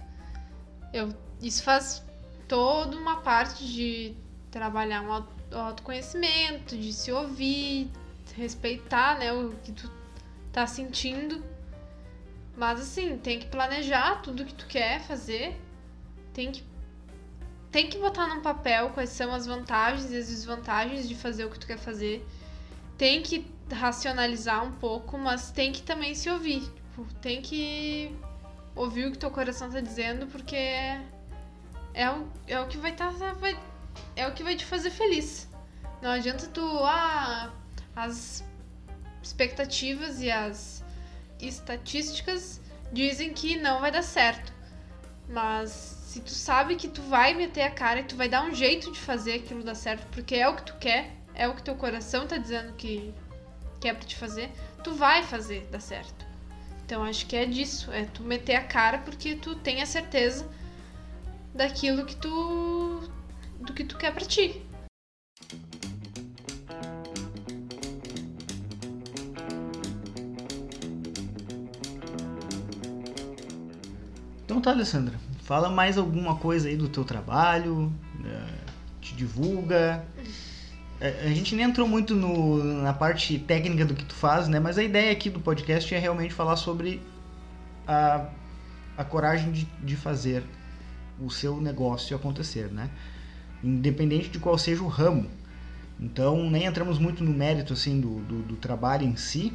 Eu, 0.93 1.11
isso 1.41 1.63
faz 1.63 2.03
toda 2.47 2.95
uma 2.95 3.21
parte 3.21 3.65
de 3.65 4.13
trabalhar 4.51 5.01
um 5.01 5.11
autoconhecimento, 5.53 6.77
de 6.77 6.91
se 6.93 7.11
ouvir, 7.11 7.89
respeitar, 8.35 9.17
né, 9.19 9.31
o 9.31 9.51
que 9.63 9.71
tu 9.71 9.91
tá 10.51 10.65
sentindo. 10.67 11.43
Mas 12.55 12.79
assim, 12.79 13.17
tem 13.17 13.39
que 13.39 13.47
planejar 13.47 14.21
tudo 14.21 14.45
que 14.45 14.53
tu 14.53 14.67
quer 14.67 15.01
fazer. 15.01 15.59
Tem 16.33 16.51
que 16.51 16.63
tem 17.71 17.89
que 17.89 17.97
botar 17.97 18.27
num 18.27 18.39
papel 18.39 18.91
quais 18.91 19.09
são 19.09 19.33
as 19.33 19.47
vantagens 19.47 20.11
e 20.11 20.17
as 20.17 20.27
desvantagens 20.27 21.09
de 21.09 21.15
fazer 21.15 21.45
o 21.45 21.49
que 21.49 21.57
tu 21.57 21.65
quer 21.65 21.79
fazer. 21.79 22.23
Tem 22.95 23.23
que 23.23 23.51
racionalizar 23.71 24.63
um 24.63 24.71
pouco, 24.73 25.17
mas 25.17 25.49
tem 25.49 25.71
que 25.71 25.81
também 25.81 26.13
se 26.13 26.29
ouvir. 26.29 26.61
Tipo, 26.61 27.05
tem 27.15 27.41
que 27.41 28.15
ouvir 28.75 29.07
o 29.07 29.11
que 29.11 29.17
teu 29.17 29.31
coração 29.31 29.71
tá 29.71 29.81
dizendo, 29.81 30.27
porque 30.27 30.55
é 30.55 32.09
o, 32.11 32.27
é 32.45 32.59
o 32.59 32.67
que 32.67 32.77
vai 32.77 32.91
estar. 32.91 33.11
Tá, 33.11 33.33
vai, 33.33 33.57
é 34.15 34.27
o 34.27 34.33
que 34.33 34.43
vai 34.43 34.55
te 34.55 34.65
fazer 34.65 34.91
feliz. 34.91 35.47
Não 36.01 36.11
adianta 36.11 36.47
tu. 36.47 36.61
Ah, 36.83 37.51
as 37.95 38.43
expectativas 39.21 40.21
e 40.21 40.29
as 40.29 40.83
estatísticas 41.39 42.61
dizem 42.91 43.33
que 43.33 43.57
não 43.57 43.79
vai 43.79 43.91
dar 43.91 44.03
certo. 44.03 44.53
Mas 45.27 45.69
se 45.71 46.21
tu 46.21 46.31
sabe 46.31 46.75
que 46.75 46.87
tu 46.87 47.01
vai 47.01 47.33
meter 47.33 47.63
a 47.63 47.71
cara 47.71 48.01
e 48.01 48.03
tu 48.03 48.15
vai 48.15 48.29
dar 48.29 48.43
um 48.43 48.53
jeito 48.53 48.91
de 48.91 48.99
fazer 48.99 49.35
aquilo 49.35 49.63
dar 49.63 49.75
certo, 49.75 50.05
porque 50.11 50.35
é 50.35 50.47
o 50.47 50.55
que 50.55 50.63
tu 50.63 50.75
quer, 50.75 51.11
é 51.33 51.47
o 51.47 51.55
que 51.55 51.63
teu 51.63 51.75
coração 51.75 52.27
tá 52.27 52.37
dizendo 52.37 52.73
que, 52.73 53.13
que 53.79 53.87
é 53.87 53.93
pra 53.93 54.05
te 54.05 54.15
fazer, 54.15 54.51
tu 54.83 54.93
vai 54.93 55.23
fazer 55.23 55.67
dar 55.71 55.79
certo. 55.79 56.25
Então 56.85 57.03
acho 57.03 57.25
que 57.25 57.35
é 57.35 57.45
disso, 57.45 57.91
é 57.91 58.05
tu 58.05 58.23
meter 58.23 58.55
a 58.55 58.63
cara 58.63 58.99
porque 58.99 59.35
tu 59.35 59.55
tem 59.55 59.81
a 59.81 59.85
certeza 59.85 60.47
daquilo 61.53 62.05
que 62.05 62.15
tu 62.15 63.01
do 63.63 63.73
que 63.73 63.83
tu 63.83 63.97
quer 63.97 64.13
para 64.13 64.25
ti. 64.25 64.61
Então 74.43 74.61
tá, 74.61 74.71
Alessandra. 74.71 75.15
Fala 75.41 75.69
mais 75.69 75.97
alguma 75.97 76.35
coisa 76.35 76.69
aí 76.69 76.77
do 76.77 76.87
teu 76.87 77.03
trabalho, 77.03 77.91
é, 78.23 78.45
te 79.01 79.15
divulga. 79.15 80.05
É, 81.01 81.23
a 81.25 81.29
gente 81.29 81.55
nem 81.55 81.65
entrou 81.65 81.87
muito 81.87 82.15
no, 82.15 82.63
na 82.63 82.93
parte 82.93 83.37
técnica 83.39 83.83
do 83.83 83.93
que 83.93 84.05
tu 84.05 84.13
faz, 84.13 84.47
né? 84.47 84.59
Mas 84.59 84.77
a 84.77 84.83
ideia 84.83 85.11
aqui 85.11 85.29
do 85.29 85.39
podcast 85.39 85.93
é 85.93 85.99
realmente 85.99 86.33
falar 86.33 86.55
sobre 86.55 87.01
a, 87.87 88.27
a 88.97 89.03
coragem 89.03 89.51
de, 89.51 89.65
de 89.83 89.95
fazer 89.95 90.43
o 91.19 91.29
seu 91.29 91.59
negócio 91.59 92.15
acontecer, 92.15 92.71
né? 92.71 92.89
Independente 93.63 94.29
de 94.29 94.39
qual 94.39 94.57
seja 94.57 94.83
o 94.83 94.87
ramo. 94.87 95.29
Então, 95.99 96.49
nem 96.49 96.65
entramos 96.65 96.99
muito 96.99 97.23
no 97.23 97.31
mérito, 97.31 97.73
assim, 97.73 98.01
do, 98.01 98.19
do, 98.21 98.41
do 98.41 98.55
trabalho 98.55 99.05
em 99.05 99.15
si, 99.15 99.53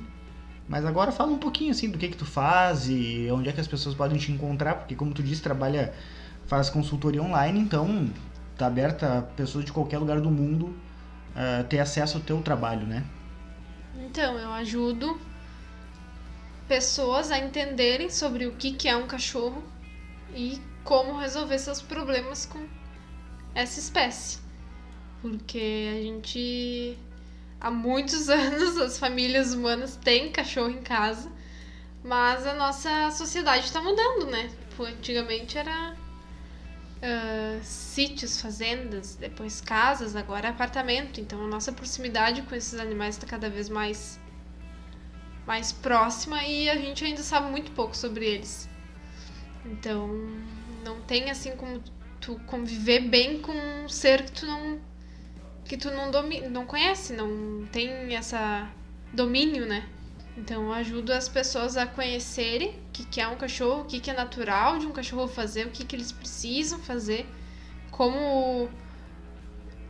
mas 0.69 0.85
agora 0.85 1.11
fala 1.11 1.33
um 1.33 1.39
pouquinho, 1.39 1.71
assim, 1.71 1.91
do 1.91 1.99
que 1.99 2.09
que 2.09 2.17
tu 2.17 2.25
faz 2.25 2.89
e 2.89 3.29
onde 3.33 3.49
é 3.49 3.53
que 3.53 3.61
as 3.61 3.67
pessoas 3.67 3.95
podem 3.95 4.19
te 4.19 4.31
encontrar, 4.31 4.77
porque 4.77 4.95
como 4.95 5.13
tu 5.13 5.23
disse, 5.23 5.43
trabalha, 5.43 5.93
faz 6.47 6.71
consultoria 6.71 7.23
online, 7.23 7.59
então 7.59 8.09
tá 8.57 8.67
aberta 8.67 9.19
a 9.19 9.23
pessoas 9.23 9.65
de 9.65 9.73
qualquer 9.73 9.99
lugar 9.99 10.21
do 10.21 10.31
mundo 10.31 10.67
uh, 10.67 11.65
ter 11.69 11.79
acesso 11.79 12.19
ao 12.19 12.23
teu 12.23 12.41
trabalho, 12.43 12.87
né? 12.87 13.05
Então, 14.05 14.39
eu 14.39 14.53
ajudo 14.53 15.19
pessoas 16.69 17.31
a 17.31 17.39
entenderem 17.39 18.11
sobre 18.11 18.47
o 18.47 18.53
que, 18.53 18.73
que 18.73 18.89
é 18.89 18.97
um 18.97 19.07
cachorro 19.07 19.63
e 20.35 20.61
como 20.85 21.19
resolver 21.19 21.59
seus 21.59 21.81
problemas 21.81 22.45
com 22.45 22.59
essa 23.55 23.79
espécie. 23.81 24.39
Porque 25.21 25.89
a 25.91 26.03
gente 26.03 26.99
há 27.61 27.71
muitos 27.71 28.29
anos 28.31 28.77
as 28.79 28.99
famílias 28.99 29.55
humanas 29.55 29.97
têm 29.97 30.31
cachorro 30.31 30.71
em 30.71 30.83
casa, 30.83 31.31
mas 32.03 32.47
a 32.47 32.55
nossa 32.55 33.11
sociedade 33.11 33.65
está 33.65 33.83
mudando, 33.83 34.27
né? 34.27 34.51
Tipo, 34.71 34.85
antigamente 34.85 35.59
era 35.59 35.97
uh, 36.99 37.61
sítios, 37.63 38.41
fazendas, 38.41 39.17
depois 39.17 39.61
casas, 39.61 40.15
agora 40.15 40.49
é 40.49 40.51
apartamento. 40.51 41.21
Então 41.21 41.45
a 41.45 41.49
nossa 41.49 41.73
proximidade 41.73 42.43
com 42.43 42.55
esses 42.55 42.79
animais 42.79 43.17
está 43.17 43.27
cada 43.27 43.51
vez 43.51 43.69
mais 43.69 44.21
mais 45.47 45.73
próxima 45.73 46.45
e 46.45 46.69
a 46.69 46.77
gente 46.77 47.03
ainda 47.03 47.23
sabe 47.23 47.51
muito 47.51 47.73
pouco 47.73 47.97
sobre 47.97 48.27
eles. 48.27 48.69
Então 49.65 50.09
não 50.85 51.01
tem 51.03 51.31
assim 51.31 51.57
como 51.57 51.83
tu 52.21 52.41
conviver 52.47 53.01
bem 53.01 53.41
com 53.41 53.53
um 53.53 53.89
ser 53.89 54.25
que 54.25 54.33
tu 54.33 54.47
não 54.47 54.81
que 55.65 55.77
tu 55.77 55.91
não 55.91 56.11
domi 56.11 56.41
não 56.49 56.65
conhece, 56.65 57.13
não 57.13 57.67
tem 57.67 58.15
essa 58.15 58.69
domínio, 59.13 59.67
né? 59.67 59.87
Então 60.37 60.65
eu 60.65 60.73
ajudo 60.73 61.13
as 61.13 61.29
pessoas 61.29 61.77
a 61.77 61.87
conhecerem 61.87 62.71
o 62.71 62.93
que, 62.93 63.05
que 63.05 63.21
é 63.21 63.29
um 63.29 63.37
cachorro, 63.37 63.83
o 63.83 63.85
que, 63.85 64.01
que 64.01 64.11
é 64.11 64.15
natural 64.15 64.79
de 64.79 64.87
um 64.87 64.93
cachorro 64.93 65.27
fazer, 65.29 65.67
o 65.67 65.71
que, 65.71 65.85
que 65.85 65.97
eles 65.97 66.13
precisam 66.13 66.79
fazer, 66.79 67.27
como 67.91 68.69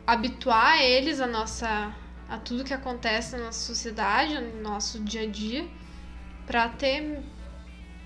habituar 0.07 0.81
eles 0.81 1.21
a 1.21 1.27
nossa 1.27 1.95
a 2.27 2.37
tudo 2.37 2.63
que 2.63 2.73
acontece 2.73 3.35
na 3.35 3.45
nossa 3.45 3.59
sociedade, 3.59 4.39
no 4.39 4.61
nosso 4.61 4.99
dia 5.03 5.21
a 5.21 5.27
dia, 5.27 5.67
para 6.45 6.69
ter 6.69 7.23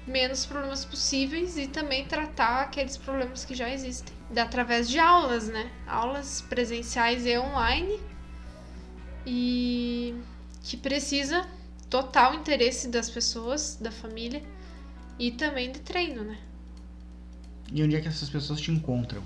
menos 0.06 0.46
problemas 0.46 0.84
possíveis 0.84 1.58
e 1.58 1.68
também 1.68 2.06
tratar 2.06 2.62
aqueles 2.62 2.98
problemas 2.98 3.46
que 3.46 3.56
já 3.56 3.70
existem 3.70 4.13
através 4.42 4.89
de 4.89 5.00
aulas, 5.00 5.48
né? 5.48 5.72
Aulas 5.88 6.42
presenciais 6.42 7.26
e 7.26 7.38
online 7.38 8.00
e 9.26 10.16
que 10.63 10.76
precisa 10.76 11.48
total 11.89 12.34
interesse 12.34 12.88
das 12.88 13.10
pessoas, 13.10 13.78
da 13.80 13.92
família 13.92 14.42
e 15.20 15.32
também 15.32 15.72
de 15.72 15.80
treino, 15.80 16.24
né? 16.24 16.38
E 17.72 17.82
onde 17.84 17.96
é 17.96 18.02
que 18.02 18.08
essas 18.08 18.30
pessoas 18.30 18.60
te 18.60 18.72
encontram? 18.72 19.24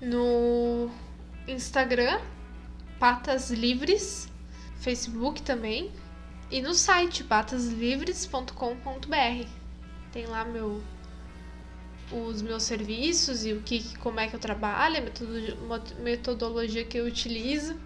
No 0.00 0.90
Instagram, 1.48 2.20
Patas 2.98 3.50
Livres, 3.50 4.28
Facebook 4.80 5.42
também, 5.42 5.90
e 6.50 6.60
no 6.60 6.74
site 6.74 7.24
pataslivres.com.br. 7.24 9.48
Tem 10.12 10.26
lá 10.26 10.44
meu 10.44 10.82
os 12.12 12.40
meus 12.40 12.62
serviços 12.62 13.44
e 13.44 13.52
o 13.52 13.60
que 13.62 13.96
como 13.98 14.20
é 14.20 14.28
que 14.28 14.36
eu 14.36 14.40
trabalho, 14.40 14.98
a 14.98 16.00
metodologia 16.00 16.84
que 16.84 16.96
eu 16.96 17.04
utilizo 17.04 17.76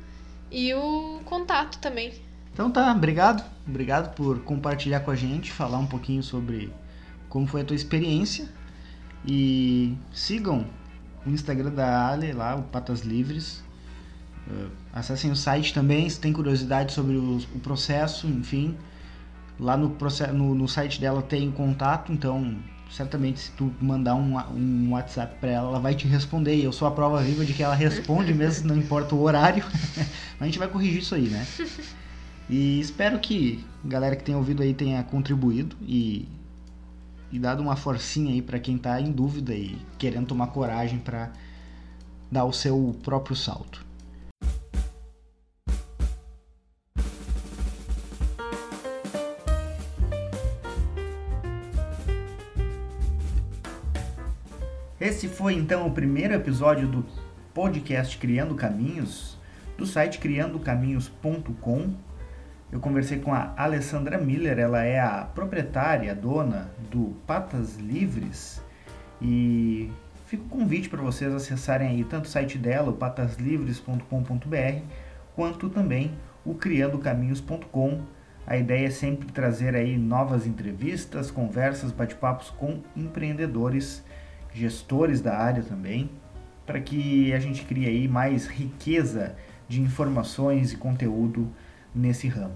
e 0.50 0.74
o 0.74 1.20
contato 1.24 1.78
também. 1.78 2.12
Então 2.52 2.70
tá, 2.70 2.92
obrigado. 2.92 3.44
Obrigado 3.66 4.14
por 4.14 4.40
compartilhar 4.40 5.00
com 5.00 5.10
a 5.10 5.16
gente, 5.16 5.50
falar 5.50 5.78
um 5.78 5.86
pouquinho 5.86 6.22
sobre 6.22 6.72
como 7.28 7.46
foi 7.46 7.62
a 7.62 7.64
tua 7.64 7.76
experiência. 7.76 8.48
E 9.26 9.96
sigam 10.12 10.66
o 11.24 11.30
Instagram 11.30 11.70
da 11.70 12.08
Ale 12.08 12.32
lá, 12.32 12.56
o 12.56 12.62
Patas 12.64 13.00
Livres. 13.00 13.62
Uh, 14.50 14.68
acessem 14.92 15.30
o 15.30 15.36
site 15.36 15.72
também 15.72 16.08
se 16.10 16.18
tem 16.18 16.32
curiosidade 16.32 16.92
sobre 16.92 17.16
o, 17.16 17.38
o 17.54 17.60
processo, 17.60 18.26
enfim. 18.26 18.76
Lá 19.58 19.76
no, 19.76 19.96
no, 20.32 20.54
no, 20.54 20.68
site 20.68 21.00
dela 21.00 21.22
tem 21.22 21.50
contato, 21.50 22.12
então 22.12 22.56
certamente 22.90 23.38
se 23.40 23.50
tu 23.52 23.72
mandar 23.80 24.16
um, 24.16 24.36
um 24.52 24.92
WhatsApp 24.92 25.36
para 25.38 25.50
ela, 25.50 25.68
ela 25.68 25.78
vai 25.78 25.94
te 25.94 26.08
responder. 26.08 26.56
E 26.56 26.64
eu 26.64 26.72
sou 26.72 26.88
a 26.88 26.90
prova 26.90 27.22
viva 27.22 27.44
de 27.44 27.52
que 27.52 27.62
ela 27.62 27.74
responde 27.74 28.34
mesmo, 28.34 28.68
não 28.68 28.76
importa 28.76 29.14
o 29.14 29.22
horário. 29.22 29.64
Mas 30.38 30.40
a 30.40 30.44
gente 30.46 30.58
vai 30.58 30.66
corrigir 30.66 31.00
isso 31.00 31.14
aí, 31.14 31.28
né? 31.28 31.46
E 32.48 32.80
espero 32.80 33.18
que 33.20 33.64
a 33.84 33.88
galera 33.88 34.16
que 34.16 34.24
tem 34.24 34.34
ouvido 34.34 34.62
aí 34.62 34.74
tenha 34.74 35.02
contribuído 35.04 35.76
e, 35.82 36.26
e 37.30 37.38
dado 37.38 37.62
uma 37.62 37.76
forcinha 37.76 38.32
aí 38.32 38.42
para 38.42 38.58
quem 38.58 38.76
tá 38.76 39.00
em 39.00 39.12
dúvida 39.12 39.54
e 39.54 39.78
querendo 39.98 40.26
tomar 40.26 40.48
coragem 40.48 40.98
para 40.98 41.30
dar 42.30 42.44
o 42.44 42.52
seu 42.52 42.96
próprio 43.04 43.36
salto. 43.36 43.89
Esse 55.00 55.28
foi 55.28 55.54
então 55.54 55.86
o 55.86 55.92
primeiro 55.92 56.34
episódio 56.34 56.86
do 56.86 57.06
podcast 57.54 58.18
Criando 58.18 58.54
Caminhos, 58.54 59.38
do 59.78 59.86
site 59.86 60.18
criandocaminhos.com. 60.18 61.94
Eu 62.70 62.80
conversei 62.80 63.18
com 63.18 63.32
a 63.32 63.54
Alessandra 63.56 64.18
Miller, 64.18 64.58
ela 64.58 64.84
é 64.84 65.00
a 65.00 65.24
proprietária, 65.24 66.14
dona 66.14 66.70
do 66.90 67.16
Patas 67.26 67.78
Livres 67.78 68.62
e 69.22 69.90
fica 70.26 70.42
o 70.42 70.48
convite 70.48 70.90
para 70.90 71.00
vocês 71.00 71.32
acessarem 71.32 71.88
aí 71.88 72.04
tanto 72.04 72.26
o 72.26 72.28
site 72.28 72.58
dela, 72.58 72.90
o 72.90 72.92
pataslivres.com.br, 72.92 74.82
quanto 75.34 75.70
também 75.70 76.14
o 76.44 76.54
criandocaminhos.com. 76.54 78.02
A 78.46 78.58
ideia 78.58 78.88
é 78.88 78.90
sempre 78.90 79.32
trazer 79.32 79.74
aí 79.74 79.96
novas 79.96 80.46
entrevistas, 80.46 81.30
conversas, 81.30 81.90
bate-papos 81.90 82.50
com 82.50 82.82
empreendedores, 82.94 84.04
gestores 84.52 85.20
da 85.20 85.36
área 85.36 85.62
também, 85.62 86.10
para 86.66 86.80
que 86.80 87.32
a 87.32 87.38
gente 87.38 87.64
crie 87.64 87.86
aí 87.86 88.08
mais 88.08 88.46
riqueza 88.46 89.36
de 89.68 89.80
informações 89.80 90.72
e 90.72 90.76
conteúdo 90.76 91.48
nesse 91.94 92.28
ramo. 92.28 92.54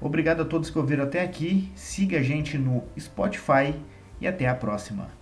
Obrigado 0.00 0.42
a 0.42 0.44
todos 0.44 0.70
que 0.70 0.78
ouviram 0.78 1.04
até 1.04 1.22
aqui, 1.22 1.72
siga 1.74 2.18
a 2.18 2.22
gente 2.22 2.56
no 2.56 2.84
Spotify 2.98 3.74
e 4.20 4.26
até 4.26 4.48
a 4.48 4.54
próxima. 4.54 5.17